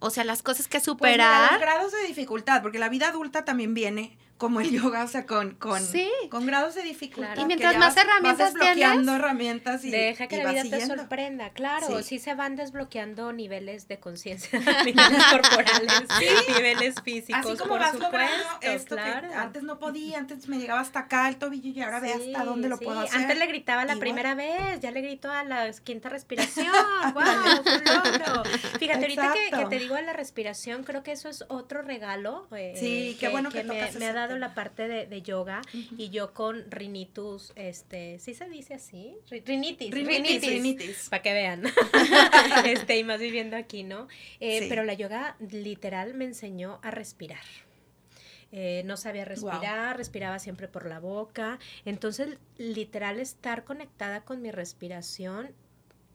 [0.00, 1.60] o sea, las cosas que Pues mira, los superar.
[1.60, 5.56] grados de dificultad, porque la vida adulta también viene como el yoga, o sea, con,
[5.56, 6.08] con, Sí.
[6.30, 7.34] con grados de dificultad.
[7.34, 7.42] Claro.
[7.42, 10.62] Y mientras más vas- herramientas vas desbloqueando tienes, herramientas y Deja que y la vida
[10.78, 12.02] te sorprenda, claro, Sí.
[12.04, 12.18] sí.
[12.18, 14.50] se van desbloqueando niveles de conciencia,
[14.86, 16.08] niveles corporales,
[16.56, 19.28] niveles físicos, Así como por vas supuesto, logrando esto claro.
[19.28, 22.44] que antes no podía, antes me llegaba hasta acá el tobillo y ahora ve hasta
[22.44, 23.20] dónde lo puedo hacer.
[23.20, 24.00] Antes le gritaba la Igual.
[24.00, 26.66] primera vez, ya le grito a la quinta respiración.
[27.14, 27.24] ¡Wow!
[27.24, 28.44] logro.
[28.78, 32.46] Fíjate, ahorita que, te digo de la respiración, creo que eso es otro regalo.
[32.56, 35.62] eh, Sí, qué bueno que me, ha dado la parte de, de yoga
[35.96, 39.14] y yo con rinitis, este, ¿sí se dice así?
[39.30, 41.08] Ri- Rinitis, Rinitis, rinitis.
[41.08, 41.62] Para que vean.
[42.66, 44.08] este, y más viviendo aquí, ¿no?
[44.40, 44.66] Eh, Sí.
[44.68, 47.40] Pero la yoga literal me enseñó a respirar.
[48.50, 51.58] Eh, no sabía respirar, respiraba siempre por la boca.
[51.84, 55.50] Entonces, literal, estar conectada con mi respiración,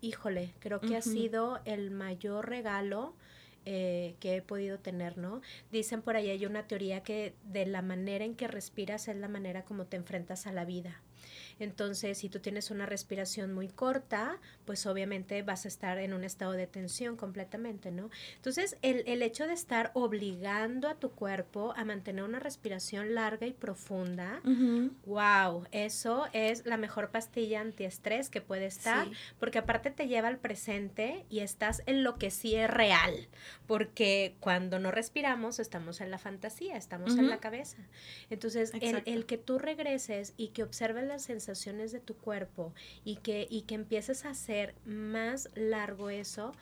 [0.01, 3.13] híjole, creo que ha sido el mayor regalo
[3.65, 5.41] eh, que he podido tener, ¿no?
[5.71, 9.27] Dicen por ahí, hay una teoría que de la manera en que respiras es la
[9.27, 11.01] manera como te enfrentas a la vida.
[11.59, 16.23] Entonces, si tú tienes una respiración muy corta, pues obviamente vas a estar en un
[16.23, 18.09] estado de tensión completamente, ¿no?
[18.35, 23.45] Entonces, el, el hecho de estar obligando a tu cuerpo a mantener una respiración larga
[23.47, 24.41] y profunda,
[25.05, 29.11] wow, eso es la mejor pastilla antiestrés que puede estar, Sí.
[29.39, 33.27] porque aparte te lleva al presente y estás en lo que sí es real,
[33.67, 37.77] porque cuando no respiramos estamos en la fantasía, estamos en la cabeza.
[38.29, 41.42] Entonces, el, el que tú regreses y que observes las sensaciones
[41.91, 46.53] de tu cuerpo y que, y que empieces a hacer más largo eso,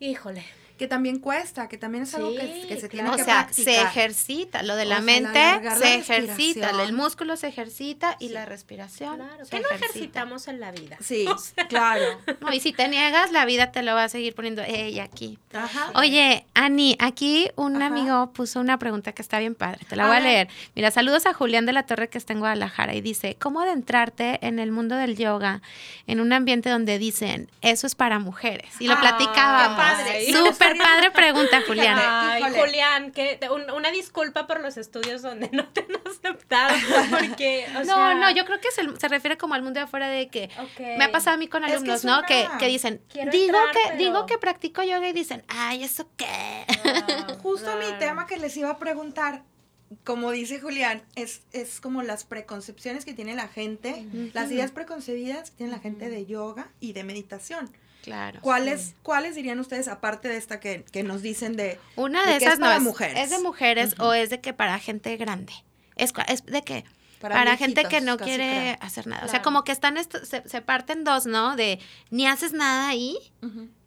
[0.00, 0.44] híjole,
[0.78, 3.46] Que también cuesta, que también es algo que, Sí, que se tiene O que sea,
[3.46, 3.64] practicar.
[3.74, 4.62] se ejercita.
[4.62, 6.70] Lo de la O sea, mente se ejercita.
[6.84, 8.32] El músculo se ejercita y Sí.
[8.32, 9.74] la respiración claro, que no ejercita.
[9.86, 10.96] ejercitamos en la vida.
[11.00, 11.26] Sí,
[11.68, 12.04] claro.
[12.40, 15.40] No, y si te niegas, la vida te lo va a seguir poniendo ella aquí.
[15.52, 15.90] Ajá.
[15.96, 17.86] Oye, Ani, aquí un Ajá.
[17.86, 19.80] amigo puso una pregunta que está bien padre.
[19.88, 20.48] Te la voy A leer.
[20.76, 24.38] Mira, saludos a Julián de la Torre que está en Guadalajara y dice, ¿cómo adentrarte
[24.46, 25.60] en el mundo del yoga
[26.06, 28.70] en un ambiente donde dicen, eso es para mujeres?
[28.78, 29.76] Y lo Ah, platicábamos.
[29.96, 30.32] Padre.
[30.32, 31.98] Súper padre pregunta, Julián.
[32.00, 32.60] Ay, Híjole.
[32.60, 36.74] Julián, que te- un- una disculpa por los estudios donde no te han aceptado,
[37.10, 39.84] porque, o no, sea, no, yo creo que se, se refiere como al mundo de
[39.84, 40.50] afuera de que
[40.98, 42.18] me ha pasado a mí con Es que alumnos, es ¿no?
[42.18, 45.44] una- Que, que dicen, Quiero digo entrar, que pero- digo que practico yoga y dicen,
[45.48, 46.26] ay, ¿eso qué?
[46.84, 47.98] Ah, Justo mi claro.
[47.98, 49.42] tema que les iba a preguntar,
[50.04, 55.50] como dice Julián, es, es como las preconcepciones que tiene la gente, las ideas preconcebidas
[55.50, 57.70] que tiene la gente de yoga y de meditación.
[58.02, 58.40] Claro.
[58.40, 61.78] ¿Cuáles, ¿Cuáles dirían ustedes, aparte de esta que, que nos dicen de...
[61.96, 63.18] Una de de que esas es no para es, mujeres?
[63.18, 65.52] es de mujeres o es de que para gente grande.
[65.96, 66.12] Es,
[66.46, 66.84] de que
[67.20, 68.76] para, gente que no quiere creo.
[68.80, 69.26] hacer nada.
[69.26, 71.56] O sea, como que están esto, se, se parten dos, ¿no?
[71.56, 71.80] De
[72.10, 73.18] ni haces nada ahí,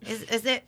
[0.02, 0.64] es, es de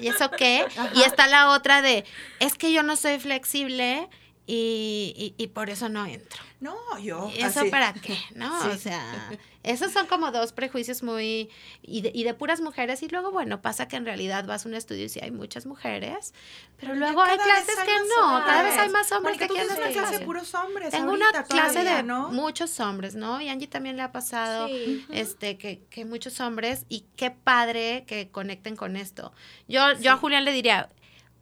[0.00, 0.64] ¿y eso qué?
[0.76, 0.90] Ajá.
[0.94, 2.04] Y está la otra de
[2.38, 4.08] es que yo no soy flexible
[4.46, 6.42] y, y, y por eso no entro.
[6.60, 7.30] No, yo...
[7.34, 7.70] ¿Y ¿Eso así.
[7.70, 8.18] para qué?
[8.34, 8.62] ¿No?
[8.62, 8.68] Sí.
[8.68, 9.30] O sea,
[9.62, 11.48] esos son como dos prejuicios muy...
[11.80, 13.02] Y de, y de puras mujeres.
[13.02, 15.64] Y luego, bueno, pasa que en realidad vas a un estudio y sí hay muchas
[15.64, 16.34] mujeres,
[16.76, 18.44] pero Pero luego hay clases hay que no.
[18.44, 21.10] Cada vez hay más hombres Mónica, que tú tienes una clase de puros hombres Tengo
[21.12, 22.28] ahorita una clase todavía, de ¿no?
[22.28, 23.40] muchos hombres, ¿no?
[23.40, 25.06] Y Angie también le ha pasado Sí.
[25.10, 29.32] este que, que muchos hombres y qué padre que conecten con esto.
[29.66, 30.90] Yo, yo a Julián le diría,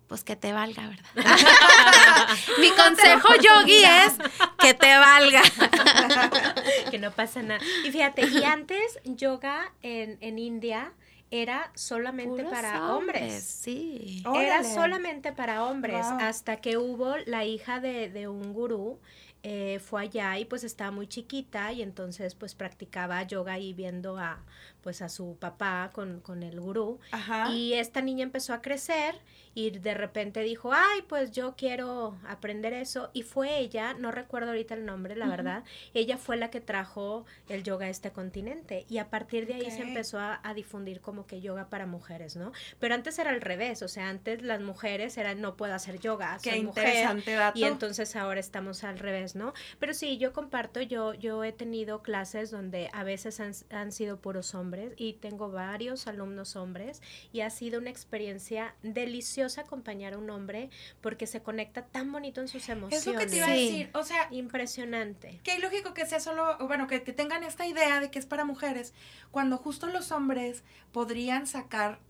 [0.09, 1.05] pues que te valga, ¿verdad?
[2.61, 4.15] Mi consejo yogi es
[4.59, 5.43] que te valga.
[6.91, 7.61] que no pasa nada.
[7.85, 10.93] Y fíjate, y antes yoga en, en India
[11.31, 13.45] era solamente Puros para hombres.
[13.45, 14.23] Sí.
[14.35, 16.21] Era solamente para hombres, Wow.
[16.21, 18.99] hasta que hubo la hija de, de un gurú,
[19.43, 24.19] eh, fue allá y pues estaba muy chiquita y entonces pues practicaba yoga y viendo
[24.19, 24.43] a
[24.83, 26.99] pues a su papá con, con el gurú.
[27.11, 27.51] Ajá.
[27.51, 29.17] Y esta niña empezó a crecer
[29.55, 33.11] y de repente dijo, ay, pues yo quiero aprender eso.
[33.13, 35.65] Y fue ella, no recuerdo ahorita el nombre, la verdad,
[35.95, 38.87] ella fue la que trajo el yoga a este continente.
[38.89, 42.37] Y a partir de ahí se empezó a, a difundir como que yoga para mujeres,
[42.37, 42.53] ¿no?
[42.79, 46.39] Pero antes era al revés, o sea, antes las mujeres eran, no puedo hacer yoga,
[46.41, 46.85] Qué soy mujer.
[46.87, 47.59] interesante dato.
[47.59, 49.55] Y entonces ahora estamos al revés, ¿no?
[49.81, 54.21] Pero sí, yo comparto, yo, yo he tenido clases donde a veces han, han sido
[54.21, 57.01] puros hombres y tengo varios alumnos hombres
[57.33, 62.41] y ha sido una experiencia deliciosa acompañar a un hombre porque se conecta tan bonito
[62.41, 63.07] en sus emociones.
[63.07, 63.71] Es lo que te iba a Sí.
[63.71, 63.91] decir.
[63.95, 65.41] O sea, Impresionante.
[65.45, 68.45] Qué ilógico que sea solo, bueno, que, que tengan esta idea de que es para
[68.45, 68.93] mujeres,
[69.31, 72.01] cuando justo los hombres podrían sacar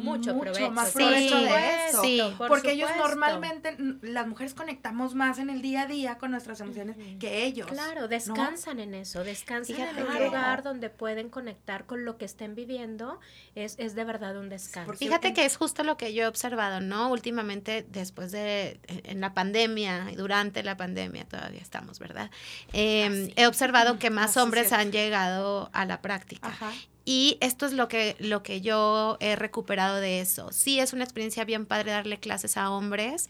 [0.00, 0.70] mucho, provecho.
[0.70, 2.02] más Sí, de eso.
[2.02, 2.20] sí.
[2.38, 6.60] Por porque ellos normalmente, las mujeres conectamos más en el día a día con nuestras
[6.60, 7.66] emociones que ellos.
[7.68, 12.16] Claro, descansan en eso, descansan Fíjate en un que- lugar donde pueden conectar con lo
[12.18, 13.20] que estén viviendo,
[13.54, 14.86] es, es de verdad un descanso.
[14.86, 17.10] porque- Fíjate que es justo lo que yo he observado, ¿no?
[17.10, 22.30] Últimamente, después de, en la pandemia, y durante la pandemia, todavía estamos, ¿verdad?
[22.72, 26.48] Eh, he observado que más Ah, hombres han llegado a la práctica.
[26.48, 26.72] Ajá.
[27.12, 30.52] Y esto es lo que, lo que yo he recuperado de eso.
[30.52, 33.28] Sí, es una experiencia bien padre darle clases a hombres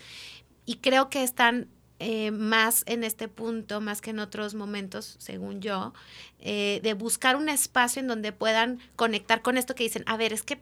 [0.67, 1.67] y creo que están
[1.99, 5.95] eh, más en este punto, más que en otros momentos, según yo,
[6.41, 10.35] eh, de buscar un espacio en donde puedan conectar con esto que dicen, a ver,
[10.35, 10.59] es que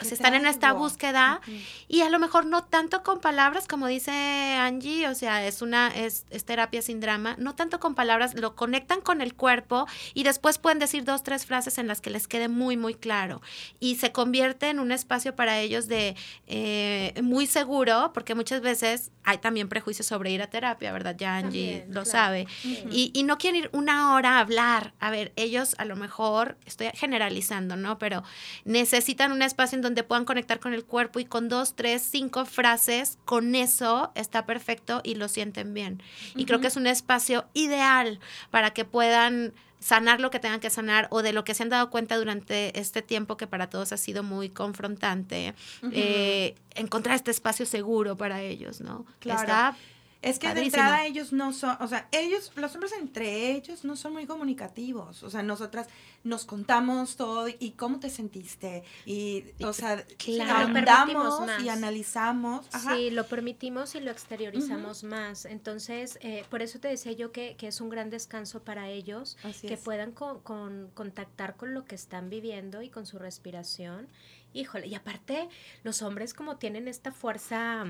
[0.00, 1.40] o ¿Qué sea, están en esta búsqueda
[1.88, 4.10] y a lo mejor no tanto con palabras, como dice
[4.58, 8.56] Angie, o sea, es una, es, es terapia sin drama, no tanto con palabras, lo
[8.56, 12.26] conectan con el cuerpo y después pueden decir dos, tres frases en las que les
[12.28, 13.42] quede muy, muy claro.
[13.78, 19.10] Y se convierte en un espacio para ellos de eh, muy seguro, porque muchas veces
[19.24, 21.14] hay también prejuicios sobre ir a terapia, ¿verdad?
[21.16, 22.10] Ya Angie También, lo claro.
[22.10, 22.46] sabe.
[22.90, 24.94] Y, y no quieren ir una hora a hablar.
[24.98, 27.98] A ver, ellos a lo mejor, estoy generalizando, ¿no?
[27.98, 28.22] Pero
[28.64, 32.44] necesitan un espacio en donde puedan conectar con el cuerpo y con dos, tres, cinco
[32.44, 36.02] frases, con eso está perfecto y lo sienten bien.
[36.34, 40.70] Y creo que es un espacio ideal para que puedan sanar lo que tengan que
[40.70, 43.92] sanar o de lo que se han dado cuenta durante este tiempo que para todos
[43.92, 45.54] ha sido muy confrontante,
[45.92, 49.06] eh, encontrar este espacio seguro para ellos, ¿no?
[49.20, 49.40] Claro.
[49.40, 49.76] Está
[50.22, 50.72] Es que Padrísimo.
[50.72, 54.26] de entrada ellos no son, o sea, ellos, los hombres entre ellos no son muy
[54.26, 55.22] comunicativos.
[55.22, 55.86] O sea, nosotras
[56.24, 58.84] nos contamos todo y cómo te sentiste.
[59.06, 60.68] Y, o sea, Claro.
[60.68, 62.66] Lo permitimos andamos y analizamos.
[62.72, 62.94] Ajá.
[62.96, 65.46] Sí, lo permitimos y lo exteriorizamos más.
[65.46, 69.38] Entonces, eh, por eso te decía yo que, que es un gran descanso para ellos,
[69.42, 69.80] Así que es.
[69.80, 74.06] puedan con- con- contactar con lo que están viviendo y con su respiración.
[74.52, 75.48] Híjole, y aparte,
[75.82, 77.86] los hombres como tienen esta fuerza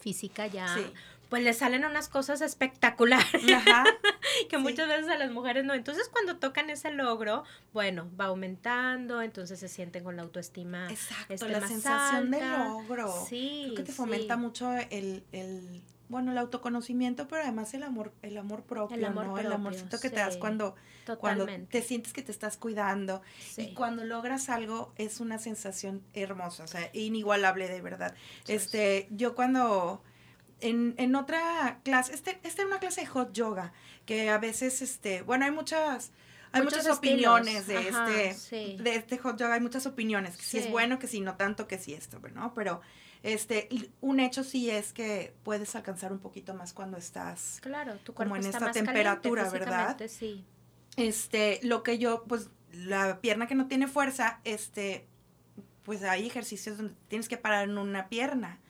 [0.00, 0.82] física ya, Sí.
[1.28, 3.84] Pues les salen unas cosas espectaculares Ajá.
[4.48, 4.62] que Sí.
[4.62, 5.74] muchas veces a las mujeres no.
[5.74, 10.90] Entonces, cuando tocan ese logro, bueno, va aumentando, entonces se sienten con la autoestima.
[10.90, 13.12] Exacto, este, la más sensación de logro.
[13.28, 13.96] Sí, Creo que te sí.
[13.96, 19.04] fomenta mucho el, el, bueno, el autoconocimiento, pero además el amor, el amor propio, El
[19.04, 19.38] amor ¿no?
[19.38, 20.74] el amorcito que te das cuando,
[21.18, 23.20] cuando te sientes que te estás cuidando.
[23.40, 23.62] Sí.
[23.62, 28.14] Y cuando logras algo es una sensación hermosa, o sea, inigualable de verdad.
[28.46, 30.02] Este, yo cuando
[30.60, 33.72] en, en otra clase, este, esta es una clase de hot yoga,
[34.06, 36.12] que a veces, este, bueno, hay muchas,
[36.52, 38.76] hay Muchos muchas opiniones de ajá, este, sí.
[38.82, 41.68] de este hot yoga, hay muchas opiniones, que si es bueno, que si no tanto,
[41.68, 42.54] que si esto, ¿no?
[42.54, 42.80] Pero
[43.22, 43.68] este,
[44.00, 48.36] un hecho sí es que puedes alcanzar un poquito más cuando estás Claro, tu como
[48.36, 49.96] en esta temperatura, caliente, ¿verdad?
[50.08, 50.44] Sí.
[50.96, 55.06] Este, lo que yo, pues, la pierna que no tiene fuerza, este,
[55.82, 58.60] pues hay ejercicios donde tienes que parar en una pierna.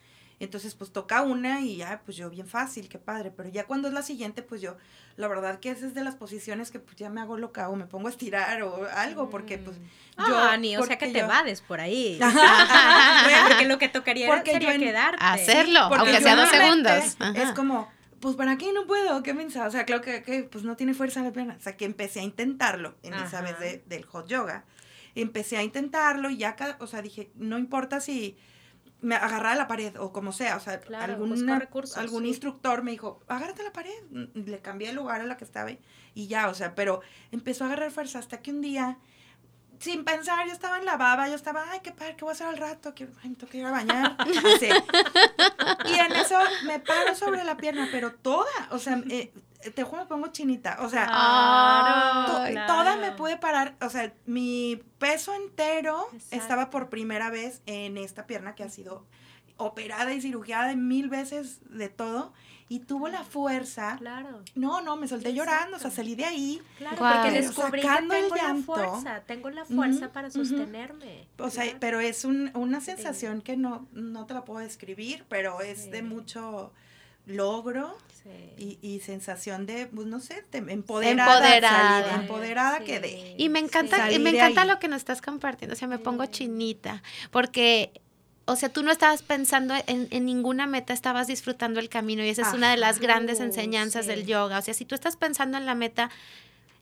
[0.40, 3.32] Entonces, pues toca una y ya, pues yo bien fácil, qué padre.
[3.36, 4.76] Pero ya cuando es la siguiente, pues yo,
[5.16, 7.74] la verdad que esa es de las posiciones que pues ya me hago loca o
[7.74, 10.26] me pongo a estirar o algo, porque pues Mm.
[10.28, 10.38] yo.
[10.38, 12.18] Ah, ni, o sea que porque te yo- vades por ahí.
[12.22, 13.48] Ajá.
[13.48, 15.18] porque lo que tocaría Porque sería en- quedarte.
[15.20, 17.16] Hacerlo, Porque aunque sea dos segundos.
[17.18, 17.42] Ajá.
[17.42, 19.66] Es como, pues para qué no puedo, qué mensaje.
[19.66, 21.56] O sea, creo que, que, pues no tiene fuerza la pierna.
[21.58, 24.64] O sea, que empecé a intentarlo en esa vez de- del hot yoga.
[25.16, 28.36] Empecé a intentarlo y ya, o sea, dije, no importa si
[29.00, 32.30] me agarraba la pared o como sea, o sea, Claro, alguna- recursos, algún sí.
[32.30, 33.92] instructor me dijo, agárrate a la pared.
[34.34, 35.78] Y Le cambié el lugar a la que estaba y,
[36.14, 38.98] y ya, o sea, pero empezó a agarrar fuerza hasta que un día
[39.78, 42.34] sin pensar, yo estaba en la baba, yo estaba, ay, qué padre, ¿qué voy a
[42.34, 42.92] hacer al rato?
[42.98, 44.16] Ay, me tengo que ir a bañar.
[44.56, 44.66] Así.
[45.86, 49.32] Y en eso me paro sobre la pierna, pero toda, o sea, eh,
[49.74, 51.06] te juro, me pongo chinita, o sea,
[52.26, 56.36] to- toda me pude parar, o sea, mi peso entero Exacto.
[56.36, 59.06] estaba por primera vez en esta pierna que ha sido
[59.56, 62.32] operada y cirugiada de mil veces de todo,
[62.70, 63.96] y tuvo la fuerza.
[63.98, 65.50] Claro, No, no, me solté Exacto.
[65.50, 66.62] llorando, o sea, salí de ahí.
[66.76, 68.74] claro, porque descubrí que sacando el tengo la llanto.
[68.74, 71.26] fuerza, tengo la fuerza para sostenerme.
[71.38, 71.78] O sea, Claro.
[71.80, 72.86] pero es un, una Sí.
[72.92, 76.72] sensación que no, no te la puedo describir, pero es de mucho
[77.26, 78.78] logro Sí.
[78.82, 81.34] y, y sensación de, pues no sé, empoderada.
[81.34, 82.02] Empoderada.
[82.10, 82.84] salí, empoderada Sí.
[82.84, 83.34] quedé.
[83.38, 84.68] Y me encanta, y me de encanta ahí.
[84.68, 87.92] lo que nos estás compartiendo, o sea, me pongo chinita, porque,
[88.44, 92.28] o sea, tú no estabas pensando en, en ninguna meta, estabas disfrutando el camino y
[92.28, 94.10] esa es una de las grandes enseñanzas sí.
[94.10, 96.10] del yoga, o sea, si tú estás pensando en la meta,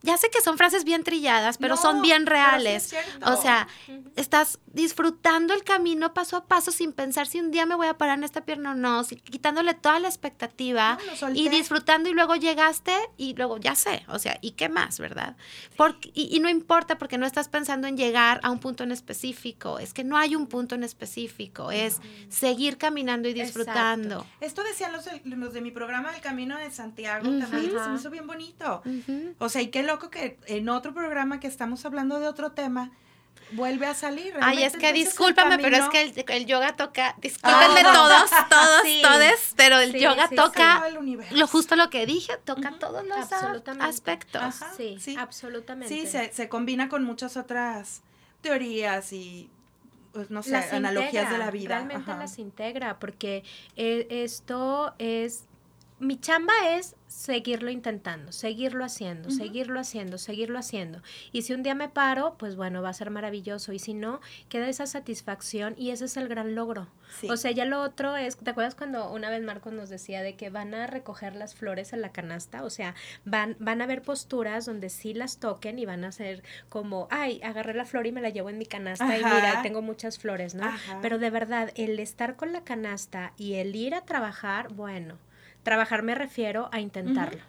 [0.02, 2.94] ya sé que son frases bien trilladas, pero No, son bien sí reales.
[3.24, 3.66] o sea,
[4.14, 7.98] estás disfrutando el camino paso a paso sin pensar si un día me voy a
[7.98, 12.12] parar en esta pierna o no, si- quitándole toda la expectativa No, y disfrutando y
[12.12, 15.36] luego llegaste y luego ya sé, o sea, ¿y qué más, verdad?
[15.76, 18.92] Porque, y, y no importa porque no estás pensando en llegar a un punto en
[18.92, 24.26] específico, es que no hay un punto en específico, es seguir caminando y disfrutando.
[24.40, 27.96] Esto decían los de, los de mi programa del Camino de Santiago también, se me
[27.98, 28.82] hizo bien bonito.
[29.38, 32.90] O sea, y qué loco que en otro programa que estamos hablando de otro tema,
[33.52, 34.34] vuelve a salir.
[34.40, 38.82] Ay, es que entonces, discúlpame, pero es que el, el yoga toca, discúlpenme todos, todos,
[38.84, 39.00] Sí.
[39.02, 41.34] todes, pero el Sí, yoga sí, toca todo el universo.
[41.36, 43.32] lo justo lo que dije, toca todos los
[43.80, 44.42] aspectos.
[44.42, 44.72] Ajá.
[44.76, 45.16] Sí, sí.
[45.16, 45.94] absolutamente.
[45.94, 48.02] Sí, se, se combina con muchas otras
[48.40, 49.48] teorías y,
[50.12, 51.68] pues, no sé, Las analogías integra, de la vida.
[51.76, 52.20] Realmente Ajá.
[52.20, 53.44] las integra, porque
[53.76, 55.44] eh, esto es.
[55.98, 61.00] Mi chamba es seguirlo intentando, seguirlo haciendo, seguirlo haciendo, seguirlo haciendo.
[61.32, 63.72] Y si un día me paro, pues bueno, va a ser maravilloso.
[63.72, 64.20] Y si no,
[64.50, 66.88] queda esa satisfacción y ese es el gran logro.
[67.18, 67.30] Sí.
[67.30, 70.34] O sea, ya lo otro es, ¿te acuerdas cuando una vez Marcos nos decía de
[70.36, 72.62] que van a recoger las flores en la canasta?
[72.62, 72.94] O sea,
[73.24, 77.40] van, van a haber posturas donde sí las toquen y van a ser como, ay,
[77.42, 80.54] agarré la flor y me la llevo en mi canasta y mira, tengo muchas flores,
[80.54, 80.66] ¿no?
[80.66, 80.98] Ajá.
[81.00, 85.16] Pero de verdad, el estar con la canasta y el ir a trabajar, bueno,
[85.66, 87.42] trabajar me refiero a intentarlo.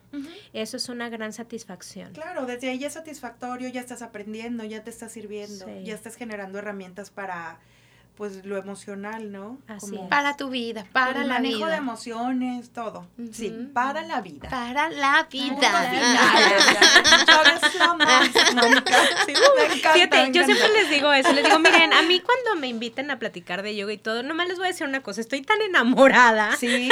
[0.51, 2.13] Eso es una gran satisfacción.
[2.13, 5.83] Claro, desde ahí es satisfactorio, ya estás aprendiendo, ya te estás sirviendo, Sí.
[5.85, 7.59] ya estás generando herramientas para
[8.17, 9.59] pues lo emocional, ¿no?
[9.67, 10.01] Así es.
[10.09, 11.69] Para tu vida, para el la manejo vida.
[11.69, 13.05] de emociones, todo.
[13.31, 13.73] Sí, Ujú.
[13.73, 14.49] para la vida.
[14.49, 15.91] Para la vida.
[19.25, 19.33] Sí,
[19.93, 23.19] Fíjate, yo siempre les digo eso, les digo, miren, a mí cuando me inviten a
[23.19, 26.55] platicar de yoga y todo, nomás les voy a decir una cosa, estoy tan enamorada
[26.57, 26.89] Sí,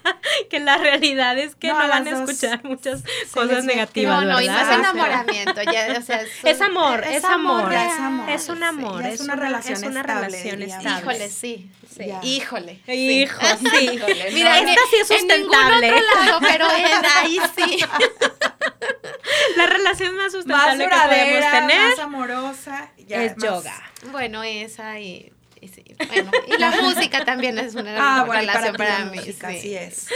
[0.50, 3.02] que la realidad es que No, no, van a escuchar muchas
[3.32, 4.24] cosas negativas.
[4.24, 7.72] No, no, y no es enamoramiento, ya, o sea, es, un- Es amor, es amor.
[7.72, 8.30] Es amor.
[8.30, 11.70] Es un amor, es una relación es una estable, relación Híjole, sí.
[11.96, 12.04] Sí.
[12.22, 12.80] Híjole.
[12.88, 13.90] Hijo, sí.
[13.94, 15.92] Híjole, Mira, no, esta en- sí es En sustentable.
[15.92, 17.84] otro lado, pero en ahí sí.
[19.56, 22.90] La relación más más sustentable que podemos tener más amorosa.
[23.06, 23.90] ya, es más- yoga.
[24.12, 25.32] Bueno, esa y,
[25.66, 29.10] y sí, bueno, y la música también es una Ah, bueno, relación para, para, la
[29.10, 29.18] mí.
[29.18, 29.56] música, sí.
[29.56, 30.08] así es.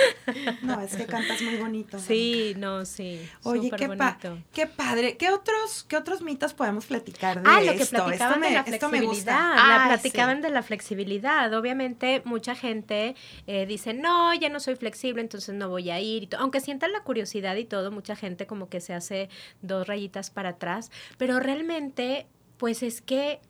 [0.63, 1.97] No, es que cantas muy bonito.
[1.97, 2.03] ¿no?
[2.03, 3.21] Sí, no, sí.
[3.43, 4.39] Oye, qué, pa- bonito.
[4.53, 5.17] qué padre.
[5.17, 7.97] ¿Qué otros, ¿Qué otros mitos podemos platicar de Ah, lo que esto?
[8.05, 9.49] platicaban esto me, de la esto me flexibilidad.
[9.55, 9.79] gusta.
[9.79, 10.43] la platicaban sí.
[10.43, 11.55] de la flexibilidad.
[11.55, 13.15] Obviamente, mucha gente
[13.47, 16.29] eh, dice, no, ya no soy flexible, entonces no voy a ir.
[16.39, 19.29] Aunque sientan la curiosidad y todo, mucha gente como que se hace
[19.63, 20.91] dos rayitas para atrás.
[21.19, 22.27] Pero realmente,
[22.59, 23.41] pues es que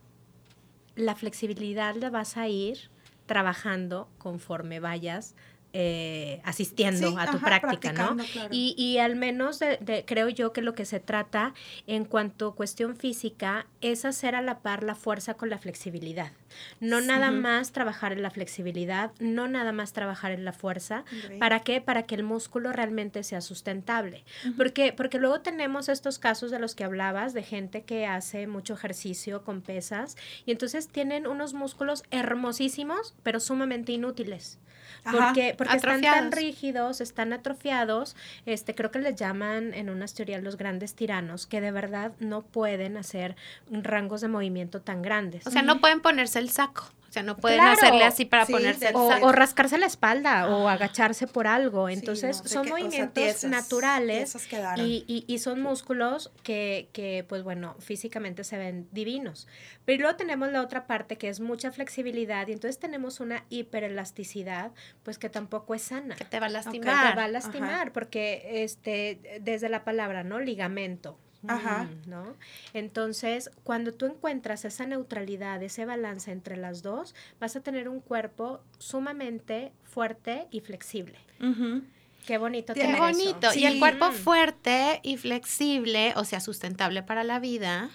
[0.96, 2.90] la flexibilidad la vas a ir
[3.26, 5.34] trabajando conforme vayas
[5.72, 8.16] eh, asistiendo Sí, a tu ajá, práctica, ¿no?
[8.16, 8.48] claro.
[8.50, 11.54] Y, y al menos de- de- creo yo que lo que se trata
[11.86, 16.32] en cuanto a cuestión física es hacer a la par la fuerza con la flexibilidad.
[16.80, 21.04] No nada más trabajar en la flexibilidad, no nada más trabajar en la fuerza.
[21.38, 21.80] ¿Para qué?
[21.80, 24.24] Para que el músculo realmente sea sustentable.
[24.56, 28.74] Porque, porque luego tenemos estos casos de los que hablabas, de gente que hace mucho
[28.74, 34.58] ejercicio con pesas y entonces tienen unos músculos hermosísimos, pero sumamente inútiles.
[35.04, 36.34] Porque, porque están tan Atrofiados.
[36.34, 41.60] rígidos, están atrofiados, este, creo que les llaman en unas teorías los grandes tiranos, que
[41.60, 43.36] de verdad no pueden hacer
[43.70, 45.46] rangos de movimiento tan grandes.
[45.46, 46.90] O sea, no pueden ponerse el saco.
[47.10, 47.72] O sea, no pueden Claro.
[47.72, 50.74] hacerle así para Sí, ponerse o, o rascarse la espalda o Ah.
[50.74, 51.88] agacharse por algo.
[51.88, 55.60] Sí, Entonces, no, son qué- o sea, movimientos tiesas, naturales tiesas y, y- y son
[55.60, 59.48] músculos que, que, pues bueno, físicamente se ven divinos.
[59.84, 64.70] Pero luego tenemos la otra parte que es mucha flexibilidad y entonces tenemos una hiperelasticidad,
[65.02, 66.14] pues que tampoco es sana.
[66.14, 67.18] que te va a Te lastimar.
[67.18, 70.38] va a lastimar porque este desde la palabra, ¿no?
[70.38, 71.18] Ligamento.
[71.46, 71.84] Ajá.
[72.06, 72.34] Mm, ¿No?
[72.74, 78.00] Entonces, cuando tú encuentras esa neutralidad, ese balance entre las dos, vas a tener un
[78.00, 81.18] cuerpo sumamente fuerte y flexible.
[81.40, 81.82] Ujú.
[82.26, 83.04] Qué bonito Qué tener eso.
[83.04, 83.50] bonito.
[83.52, 83.60] Sí.
[83.60, 84.12] Y el cuerpo Mm.
[84.12, 87.90] fuerte y flexible, o sea, sustentable para la vida.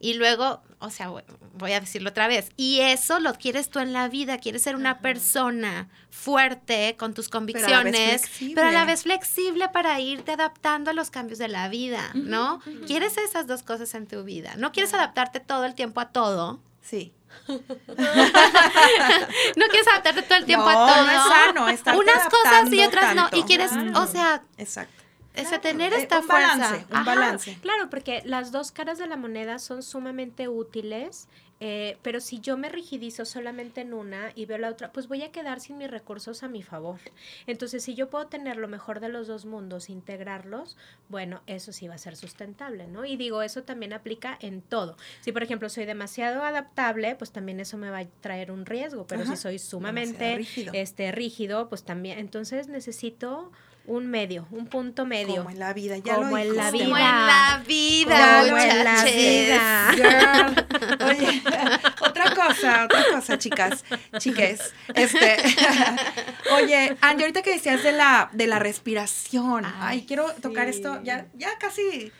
[0.00, 3.92] Y luego, o sea, voy- a decirlo otra vez, y eso lo quieres tú en
[3.92, 8.22] la vida, quieres ser una persona fuerte con tus Pero a convicciones,
[8.54, 12.60] pero a la vez flexible para irte adaptando a los cambios de la vida, ¿no?
[12.86, 14.54] Quieres esas dos cosas en tu vida.
[14.56, 16.60] No quieres adaptarte todo el tiempo a todo.
[16.80, 17.12] Sí.
[19.56, 21.04] No quieres adaptarte todo el tiempo no, a todo.
[21.04, 21.98] no es sano.
[21.98, 23.28] Unas cosas y otras no.
[23.32, 24.00] Y quieres, Claro.
[24.02, 25.02] o sea, Exacto.
[25.40, 26.56] Ese tener Eh, esta un fuerza.
[26.56, 27.04] balance, un Ajá.
[27.14, 27.58] balance.
[27.62, 31.28] Claro, porque las dos caras de la moneda son sumamente útiles
[31.60, 35.24] Eh, pero si yo me rigidizo solamente en una y veo la otra, pues voy
[35.24, 37.00] a quedar sin mis recursos a mi favor.
[37.48, 40.76] Entonces, si yo puedo tener lo mejor de los dos mundos, integrarlos,
[41.08, 43.04] bueno, eso sí va a ser sustentable, ¿no?
[43.04, 44.96] Y digo, eso también aplica en todo.
[45.20, 49.08] Si, por ejemplo, soy demasiado adaptable, pues también eso me va a traer un riesgo,
[49.08, 50.70] pero si soy sumamente rígido.
[50.76, 53.50] Este, rígido, pues también, entonces necesito
[53.88, 55.36] un medio, un punto medio.
[55.36, 56.84] Como en la vida, ya Como lo en la vida.
[56.84, 59.90] Como en la vida, Como en la vida.
[59.94, 61.06] Girl.
[61.08, 61.42] Oye,
[62.00, 63.84] otra cosa, otra cosa, chicas,
[64.18, 64.74] chiques.
[64.94, 65.36] Este,
[66.52, 69.64] oye, Andy, ahorita que decías de la, de la respiración.
[69.64, 70.76] Ay, Ay, quiero tocar sí.
[70.76, 71.00] esto.
[71.02, 72.12] Ya, ya casi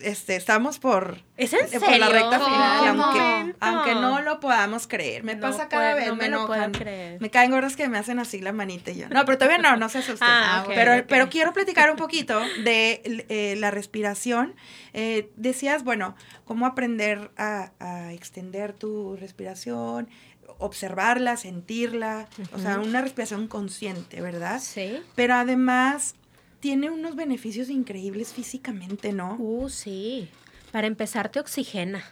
[0.00, 2.08] este, estamos por, ¿Es en eh, por la serio?
[2.10, 5.24] recta final, aunque, aunque no lo podamos creer.
[5.24, 6.72] Me No pasa cada puedo- vez, no me me lo enojan.
[6.72, 7.20] creer.
[7.20, 9.08] Me caen gordas que me hacen así la manita y yo.
[9.08, 10.28] No, pero todavía no, no se asusten.
[10.30, 14.54] Ah, ok, pero, pero quiero platicar un poquito de eh, la respiración.
[14.92, 20.08] Eh, decías, bueno, cómo aprender a, a extender tu respiración,
[20.58, 24.60] observarla, sentirla, o sea, una respiración consciente, ¿verdad?
[24.60, 25.02] Sí.
[25.14, 26.14] Pero además
[26.62, 29.34] tiene unos beneficios increíbles físicamente, ¿no?
[29.40, 30.28] Uh, sí.
[30.72, 32.02] Para empezar, te oxigena.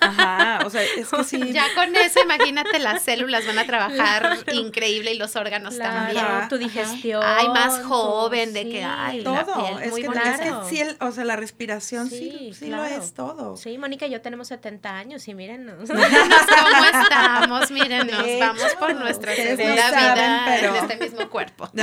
[0.00, 1.52] Ajá, o sea, es que sí.
[1.52, 6.16] Ya con eso, imagínate, las células van a trabajar increíble y los órganos también.
[6.24, 6.64] Ajá, tu ajá.
[6.64, 7.22] digestión.
[7.22, 10.30] Ay, más joven de que, ay, la todo, piel es muy que, bonita.
[10.34, 12.84] es que sí, el- o sea, la respiración sí, Sí, sí claro.
[12.96, 13.56] lo es todo.
[13.58, 15.90] Sí, Mónica y yo tenemos 70 años y mírenos.
[15.90, 15.98] Mírenos
[16.62, 21.28] cómo estamos, mírenos, De vamos hecho, por nuestra segunda no vida pero- en este mismo
[21.28, 21.68] cuerpo.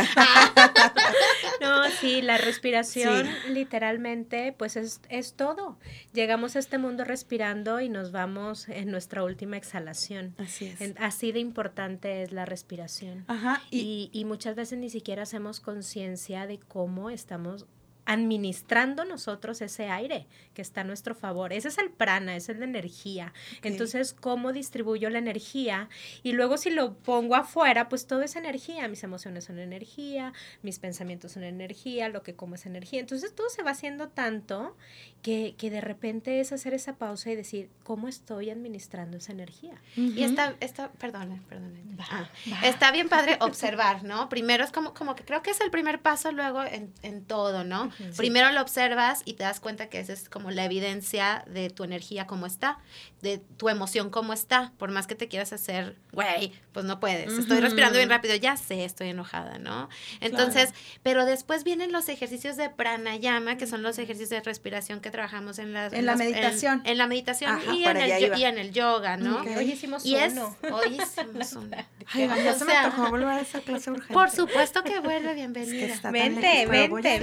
[1.62, 3.50] No, sí, la respiración Sí.
[3.52, 5.78] literalmente, pues es, es todo.
[6.16, 10.34] Llegamos a este mundo respirando y nos vamos en nuestra última exhalación.
[10.38, 10.80] Así es.
[10.82, 13.26] En- así de importante es la respiración.
[13.28, 17.66] Ajá, y, Y, y muchas veces ni siquiera hacemos conciencia de cómo estamos
[18.06, 21.54] administrando nosotros ese aire que está a nuestro favor.
[21.54, 23.34] Ese es el prana, esa es la energía.
[23.64, 25.90] Entonces, ¿cómo distribuyo la energía?
[26.24, 28.88] Y luego si lo pongo afuera, pues todo es energía.
[28.88, 33.00] Mis emociones son energía, mis pensamientos son energía, lo que como es energía.
[33.00, 34.78] Entonces, todo se va haciendo tanto
[35.22, 39.82] que, que de repente es hacer esa pausa y decir, ¿cómo estoy administrando esa energía?
[39.96, 41.74] Y está, está, perdón, perdón.
[42.12, 42.30] Ah,
[42.64, 44.30] está bien padre observar, ¿no?
[44.30, 47.64] Primero es como, como que creo que es el primer paso luego en, en todo,
[47.64, 47.92] ¿no?
[48.18, 51.84] Primero lo observas y te das cuenta que esa es como la evidencia de tu
[51.84, 52.78] energía cómo está,
[53.22, 54.72] de tu emoción cómo está.
[54.78, 57.32] Por más que te quieras hacer, güey, pues no puedes.
[57.34, 59.90] Estoy respirando bien rápido, ya sé, estoy enojada, ¿no?
[60.22, 60.74] Entonces,
[61.04, 65.60] pero después vienen los ejercicios de pranayama, que son los ejercicios de respiración que trabajamos
[65.60, 66.82] en, las, En la las- meditación.
[66.86, 69.38] En, la meditación Ajá, y, en el, y en el yoga, ¿no?
[69.42, 69.48] Ok.
[69.58, 70.56] Hoy hicimos Y es, uno.
[70.72, 71.76] hoy hicimos uno.
[72.14, 74.14] Ay, ya O se me sea, tocó volver a esa clase urgente.
[74.14, 76.12] Por supuesto que vuelve, Es que bienvenida.
[76.12, 77.20] Vente, a vente,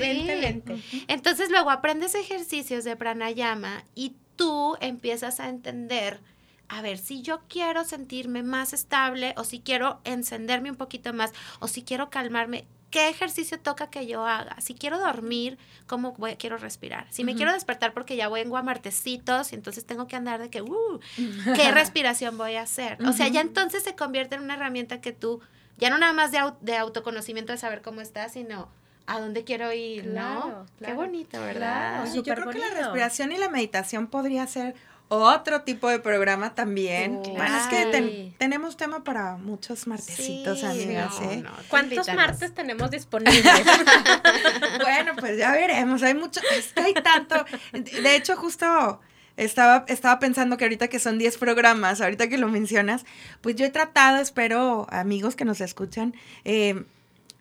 [1.08, 6.20] Entonces luego aprendes ejercicios de pranayama y tú empiezas a entender,
[6.68, 11.32] a ver, si yo quiero sentirme más estable o si quiero encenderme un poquito más
[11.60, 14.60] o si quiero calmarme, ¿qué ejercicio toca que yo haga?
[14.60, 15.56] Si quiero dormir,
[15.86, 17.06] ¿cómo voy, quiero respirar?
[17.10, 20.50] Si me quiero despertar porque ya vengo a martesitos y entonces tengo que andar de
[20.50, 21.00] que, uh,
[21.56, 22.98] ¿qué respiración voy a hacer?
[23.06, 25.40] O sea, ya entonces se convierte en una herramienta que tú,
[25.78, 28.68] ya no nada más de, au- de autoconocimiento de saber cómo estás, sino
[29.06, 30.12] a dónde quiero ir, ¿no?
[30.42, 31.94] Claro, Qué bonito, ¿verdad?
[31.96, 32.02] Claro.
[32.10, 34.74] Oye, yo creo que la respiración y la meditación podría ser
[35.08, 37.16] otro tipo de programa también.
[37.22, 41.36] Oh, Bueno, es que ten- tenemos tema para muchos martesitos, Sí, amigas, no, ¿eh?
[41.42, 42.16] no, ¿Cuántos invítanos.
[42.28, 43.44] martes tenemos disponibles?
[44.80, 46.02] Bueno, pues ya veremos.
[46.02, 47.44] Hay mucho, es que hay tanto.
[47.72, 49.00] De hecho, justo
[49.36, 53.04] estaba, estaba pensando que ahorita que son 10 programas, ahorita que lo mencionas,
[53.40, 56.84] pues yo he tratado, espero, amigos que nos escuchan, eh,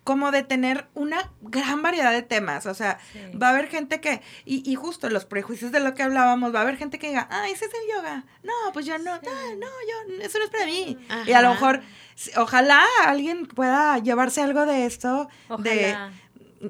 [0.04, 2.66] como de tener una gran variedad de temas.
[2.66, 3.20] O sea, Sí.
[3.36, 6.58] va a haber gente que, y, y justo los prejuicios de lo que hablábamos, va
[6.58, 8.24] a haber gente que diga, ah, ese es el yoga.
[8.42, 9.20] No, pues yo no, ah,
[9.58, 10.98] no, yo, eso no es para mí.
[11.26, 11.82] Y a lo mejor,
[12.16, 15.28] sí, ojalá alguien pueda llevarse algo de esto,
[15.60, 16.12] de, Ojalá.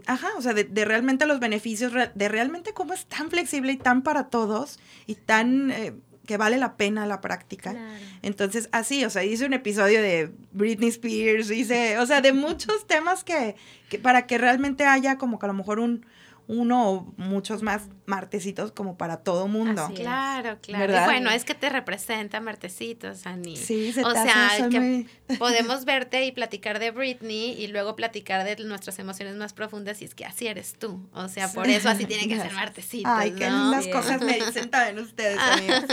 [0.07, 3.77] Ajá, o sea, de, de realmente los beneficios, de realmente cómo es tan flexible y
[3.77, 5.93] tan para todos y tan eh,
[6.27, 7.73] que vale la pena la práctica.
[7.73, 7.87] Claro.
[8.23, 12.87] Entonces, así, o sea, hice un episodio de Britney Spears, hice, o sea, de muchos
[12.87, 13.57] temas que,
[13.89, 16.05] que para que realmente haya como que a lo mejor un
[16.49, 19.85] uno o muchos más martesitos como para todo mundo.
[19.85, 19.95] Así.
[19.95, 20.87] Claro, claro.
[20.87, 21.03] ¿Verdad?
[21.03, 23.57] Y bueno, es que te representa Martesitos, Ani.
[23.57, 27.97] Sí, se o sea, eso que muy- podemos verte y platicar de Britney y luego
[27.97, 31.09] platicar de nuestras emociones más profundas y es que así eres tú.
[31.13, 33.65] O sea, por eso así tiene que ser Martesitos, Ay, qué ¿no?
[33.65, 33.91] lindas Sí.
[33.91, 35.85] cosas me dicen también ustedes, amigos.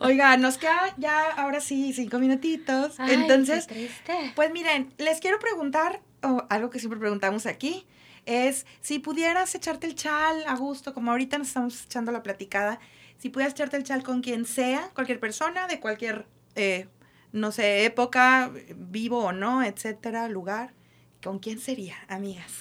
[0.00, 2.98] Oiga, nos queda ya, ahora sí, cinco minutitos.
[2.98, 4.32] Ay, Entonces, qué triste.
[4.34, 6.00] Pues miren, les quiero preguntar,
[6.48, 7.86] algo que siempre preguntamos aquí,
[8.26, 12.78] es si pudieras echarte el chal a gusto, como ahorita nos estamos echando la platicada,
[13.18, 16.88] si pudieras echarte el chal con quien sea, cualquier persona, de cualquier, eh,
[17.32, 20.74] no sé, época, vivo o no, etcétera, lugar,
[21.22, 22.52] ¿con quién sería, amigas?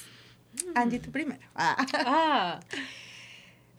[0.74, 1.46] Angie, tú primero.
[1.56, 1.76] Ah.
[1.94, 2.60] Ah.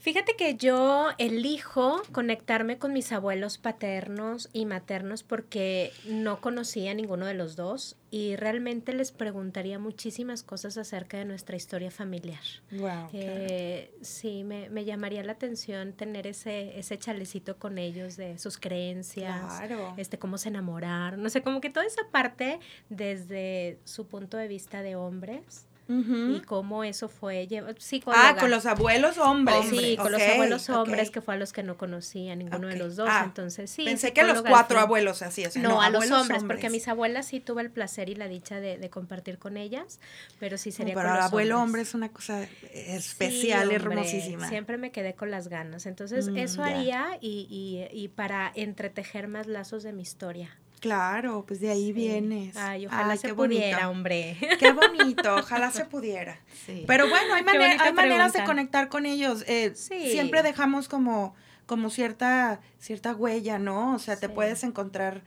[0.07, 6.95] Fíjate que yo elijo conectarme con mis abuelos paternos y maternos porque no conocía a
[6.95, 12.39] ninguno de los dos y realmente les preguntaría muchísimas cosas acerca de nuestra historia familiar.
[12.71, 18.39] Wow, Eh, sí, me, me llamaría la atención tener ese, ese chalecito con ellos de
[18.39, 19.93] sus creencias, Claro.
[19.97, 24.47] este, cómo se enamoraron, no sé, como que toda esa parte desde su punto de
[24.47, 28.37] vista de hombres Y cómo eso fue lleva- Ah, psicóloga.
[28.39, 29.67] con los abuelos hombres.
[29.71, 32.97] Sí, con los abuelos hombres, que fue a los que no conocía ninguno de los
[32.97, 33.09] dos.
[33.11, 33.85] Ah, entonces, sí.
[33.85, 36.89] Pensé que los psicóloga al cuatro abuelos así, No, a los hombres, porque a mis
[36.89, 40.01] abuelas sí tuve el placer y la dicha de, de compartir con ellas,
[40.41, 41.89] pero sí sería Pero con el los abuelo hombre hombres.
[41.89, 44.49] es una cosa especial, hombre, hermosísima.
[44.49, 45.87] Siempre me quedé con las ganas.
[45.87, 50.51] Entonces, Mm, eso haría y, y, y para entretejer más lazos de mi historia.
[50.81, 51.93] Claro, pues de ahí Sí.
[51.93, 52.57] vienes.
[52.57, 53.91] Ay, ojalá Ay, se pudiera, bonito.
[53.91, 54.37] hombre.
[54.59, 56.39] Qué bonito, ojalá se pudiera.
[56.67, 56.85] Sí.
[56.87, 57.45] Pero bueno, hay,
[57.79, 59.45] hay maneras de conectar con ellos.
[59.47, 60.11] eh, Sí.
[60.11, 61.35] Siempre dejamos como,
[61.67, 63.95] como cierta, cierta huella, ¿no?
[63.95, 65.23] O sea, te puedes encontrar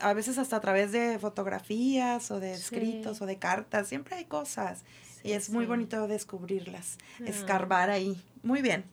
[0.00, 3.86] a veces hasta a través de fotografías o de escritos o de cartas.
[3.88, 4.82] Siempre hay cosas.
[5.22, 7.24] y es muy bonito descubrirlas, Ah.
[7.26, 8.22] escarbar ahí.
[8.44, 8.84] Muy bien.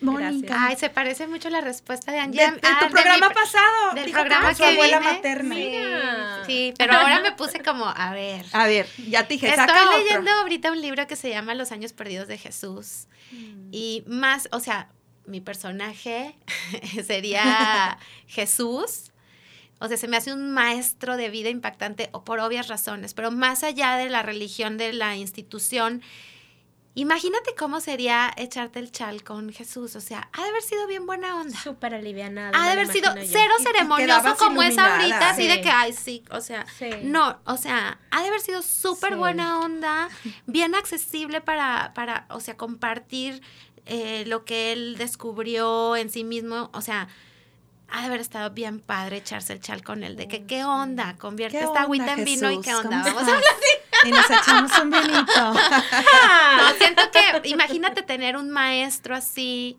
[0.00, 0.66] Mónica.
[0.66, 2.40] Ay, se parece mucho la respuesta de De, Angie.
[2.40, 3.94] de Ah, tu de programa mi- pasado.
[3.94, 5.12] Del que programa que abuela vine.
[5.12, 5.54] materna.
[5.54, 6.42] Sí, Mira.
[6.46, 8.44] sí, pero ahora me puse como, a ver.
[8.52, 9.98] A ver, ya te dije, Estoy saca otro.
[9.98, 13.06] leyendo ahorita un libro que se llama Los años perdidos de Jesús.
[13.32, 13.68] Mm.
[13.72, 14.88] Y más, o sea,
[15.26, 16.34] mi personaje
[17.06, 19.12] sería Jesús.
[19.82, 23.30] O sea, se me hace un maestro de vida impactante o por obvias razones, pero
[23.30, 26.02] más allá de la religión, de la institución,
[26.94, 29.96] imagínate cómo sería echarte el chal con Jesús.
[29.96, 31.58] O sea, ha de haber sido bien buena onda.
[31.58, 32.50] Súper alivianada.
[32.54, 33.22] Ha de haber sido yo.
[33.26, 36.90] cero Y- ceremonioso como es ahorita, así de que, ay, sí, o sea, Sí.
[37.02, 39.18] no, o sea, ha de haber sido súper Sí.
[39.18, 40.08] buena onda,
[40.46, 43.42] bien accesible para, para o sea, compartir
[43.86, 47.08] eh, lo que él descubrió en sí mismo, o sea,
[47.88, 51.16] ha de haber estado bien padre echarse el chal con él, de que, ¿qué onda?
[51.16, 53.54] Convierte ¿Qué esta onda, agüita en vino y qué onda, ¿Cómo vamos a estás?
[54.04, 55.52] Y nos echamos un vinito.
[56.56, 59.76] No, siento que, imagínate tener un maestro así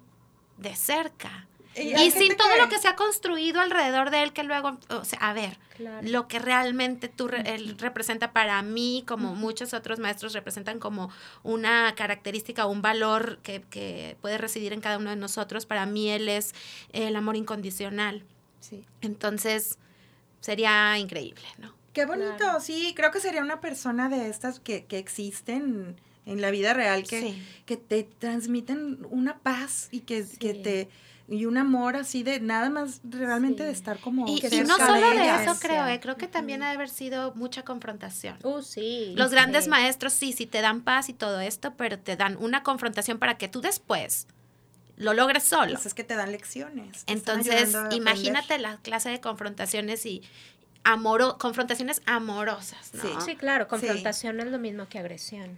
[0.57, 1.47] de cerca.
[1.75, 5.19] Y sin todo lo que se ha construido alrededor de él, que luego, o sea,
[5.19, 6.05] a ver, Claro.
[6.07, 11.09] lo que realmente tú re- él representa para mí, como muchos otros maestros representan como
[11.43, 15.85] una característica o un valor que, que puede residir en cada uno de nosotros, para
[15.85, 16.53] mí él es
[16.91, 18.25] el amor incondicional.
[18.59, 18.85] Sí.
[18.99, 19.79] Entonces,
[20.41, 21.73] sería increíble, ¿no?
[21.93, 22.59] Qué bonito, Claro.
[22.61, 27.03] sí, creo que sería una persona de estas que, que existen en la vida real,
[27.03, 27.43] que, Sí.
[27.65, 30.37] que te transmiten una paz y que, Sí.
[30.37, 30.89] que te
[31.27, 33.67] y un amor así de nada más realmente Sí.
[33.67, 35.41] de estar como Y, y no solo de ellas.
[35.43, 38.37] eso creo, eh, creo que también ha de haber sido mucha confrontación.
[38.43, 39.13] Uh, sí.
[39.15, 39.69] Los grandes sí.
[39.69, 43.37] maestros sí, sí te dan paz y todo esto, pero te dan una confrontación para
[43.37, 44.27] que tú después
[44.97, 45.71] lo logres solo.
[45.73, 47.05] Pues es que te dan lecciones.
[47.05, 50.21] te Entonces, imagínate la clase de confrontaciones y
[50.83, 53.01] amoro, confrontaciones amorosas, ¿no?
[53.01, 53.09] Sí.
[53.25, 55.57] Sí, claro, confrontación es lo mismo que agresión.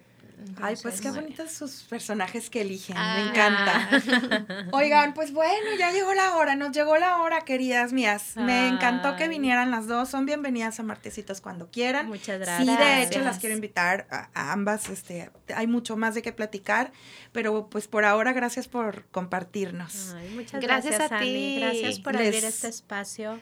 [0.62, 3.16] Ay, pues qué Entonces, bonitos sus personajes que eligen, Ah.
[3.18, 4.68] me encanta.
[4.74, 8.36] Oigan, pues bueno, ya llegó la hora, nos llegó la hora, queridas mías.
[8.36, 12.08] Me encantó que vinieran las dos, son bienvenidas a Martecitos cuando quieran.
[12.08, 12.78] Muchas Sí, gracias.
[12.80, 16.92] de hecho las quiero invitar a, a ambas, este, hay mucho más de qué platicar,
[17.32, 20.14] pero pues por ahora gracias por compartirnos.
[20.14, 21.58] Ay, muchas Gracias gracias, a ti.
[21.62, 23.40] Gracias por Les- abrir este espacio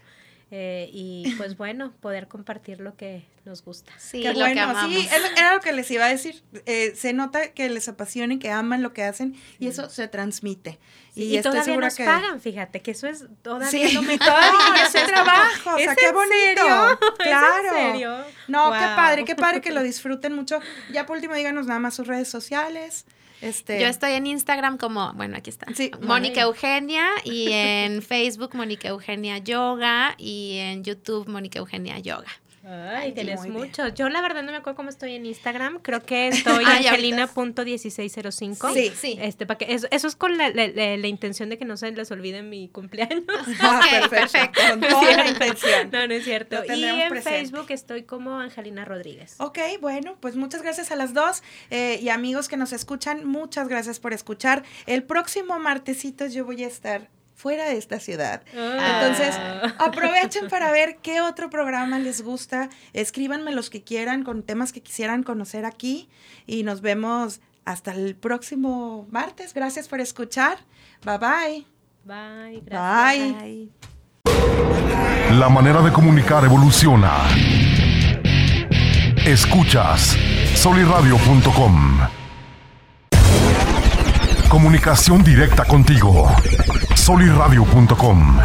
[0.51, 3.91] eh, y pues bueno, poder compartir lo que nos gusta.
[3.97, 4.91] Sí, Qué lo bueno, que amamos.
[5.01, 6.43] sí, era lo que les iba a decir.
[6.65, 10.07] Eh, se nota que les apasiona y que aman lo que hacen y eso se
[10.09, 10.77] transmite.
[11.13, 14.01] Sí, y, y, estoy todavía nos que pagan, fíjate, que eso es todavía Sí, lo
[14.01, 14.19] mejor.
[14.27, 16.61] todavía es un trabajo, o sea, ¿Es qué bonito.
[16.61, 16.91] serio?
[17.19, 17.77] ¿Es Claro.
[17.77, 18.17] en serio?
[18.47, 18.95] No, qué Wow.
[18.95, 20.59] padre, qué padre que lo disfruten mucho.
[20.91, 23.05] Ya por último, díganos nada más sus redes sociales.
[23.41, 25.65] Este, Yo estoy en Instagram como, bueno, aquí está.
[25.73, 25.91] Sí.
[26.01, 26.41] Mónica.
[26.41, 32.29] Eugenia y en Facebook Mónica Eugenia Yoga y en YouTube Mónica Eugenia Yoga.
[32.64, 33.38] Ay, bien.
[33.51, 33.88] mucho.
[33.89, 35.80] Yo la verdad no me acuerdo cómo estoy en Instagram.
[35.82, 37.24] Creo que estoy Ay, ahorita.
[37.24, 38.74] angelina.1605.
[38.74, 38.91] Sí.
[38.95, 39.18] Sí.
[39.22, 41.78] Este, para que, eso, eso es con la, la- la- la intención de que no
[41.78, 43.24] se les olvide mi cumpleaños.
[43.59, 44.59] Ah, perfecto.
[44.70, 45.89] Con toda la intención.
[45.91, 46.57] No, no es cierto.
[46.66, 47.30] Y en presente.
[47.39, 49.36] Facebook estoy como Angelina Rodríguez.
[49.39, 53.68] Ok, bueno, pues muchas gracias a las dos eh, y amigos que nos escuchan, muchas
[53.68, 54.64] gracias por escuchar.
[54.86, 57.09] El próximo martesitos yo voy a estar
[57.41, 58.43] fuera de esta ciudad.
[58.55, 59.01] Ah.
[59.01, 59.35] Entonces,
[59.79, 62.69] aprovechen para ver qué otro programa les gusta.
[62.93, 66.07] Escríbanme los que quieran con temas que quisieran conocer aquí
[66.45, 69.53] y nos vemos hasta el próximo martes.
[69.53, 70.59] Gracias por escuchar.
[71.03, 71.65] Bye bye.
[72.03, 72.61] Bye.
[72.65, 73.33] Gracias.
[73.41, 73.69] Bye.
[74.23, 75.37] bye.
[75.37, 77.11] La manera de comunicar evoluciona.
[79.25, 80.15] Escuchas
[80.55, 81.99] soliradio.com.
[84.49, 86.27] Comunicación directa contigo
[87.01, 88.37] soliradio.com.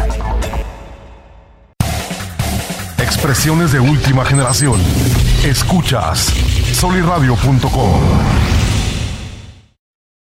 [2.97, 4.81] Expresiones de última generación.
[5.45, 6.33] Escuchas
[6.73, 8.56] soliradio.com.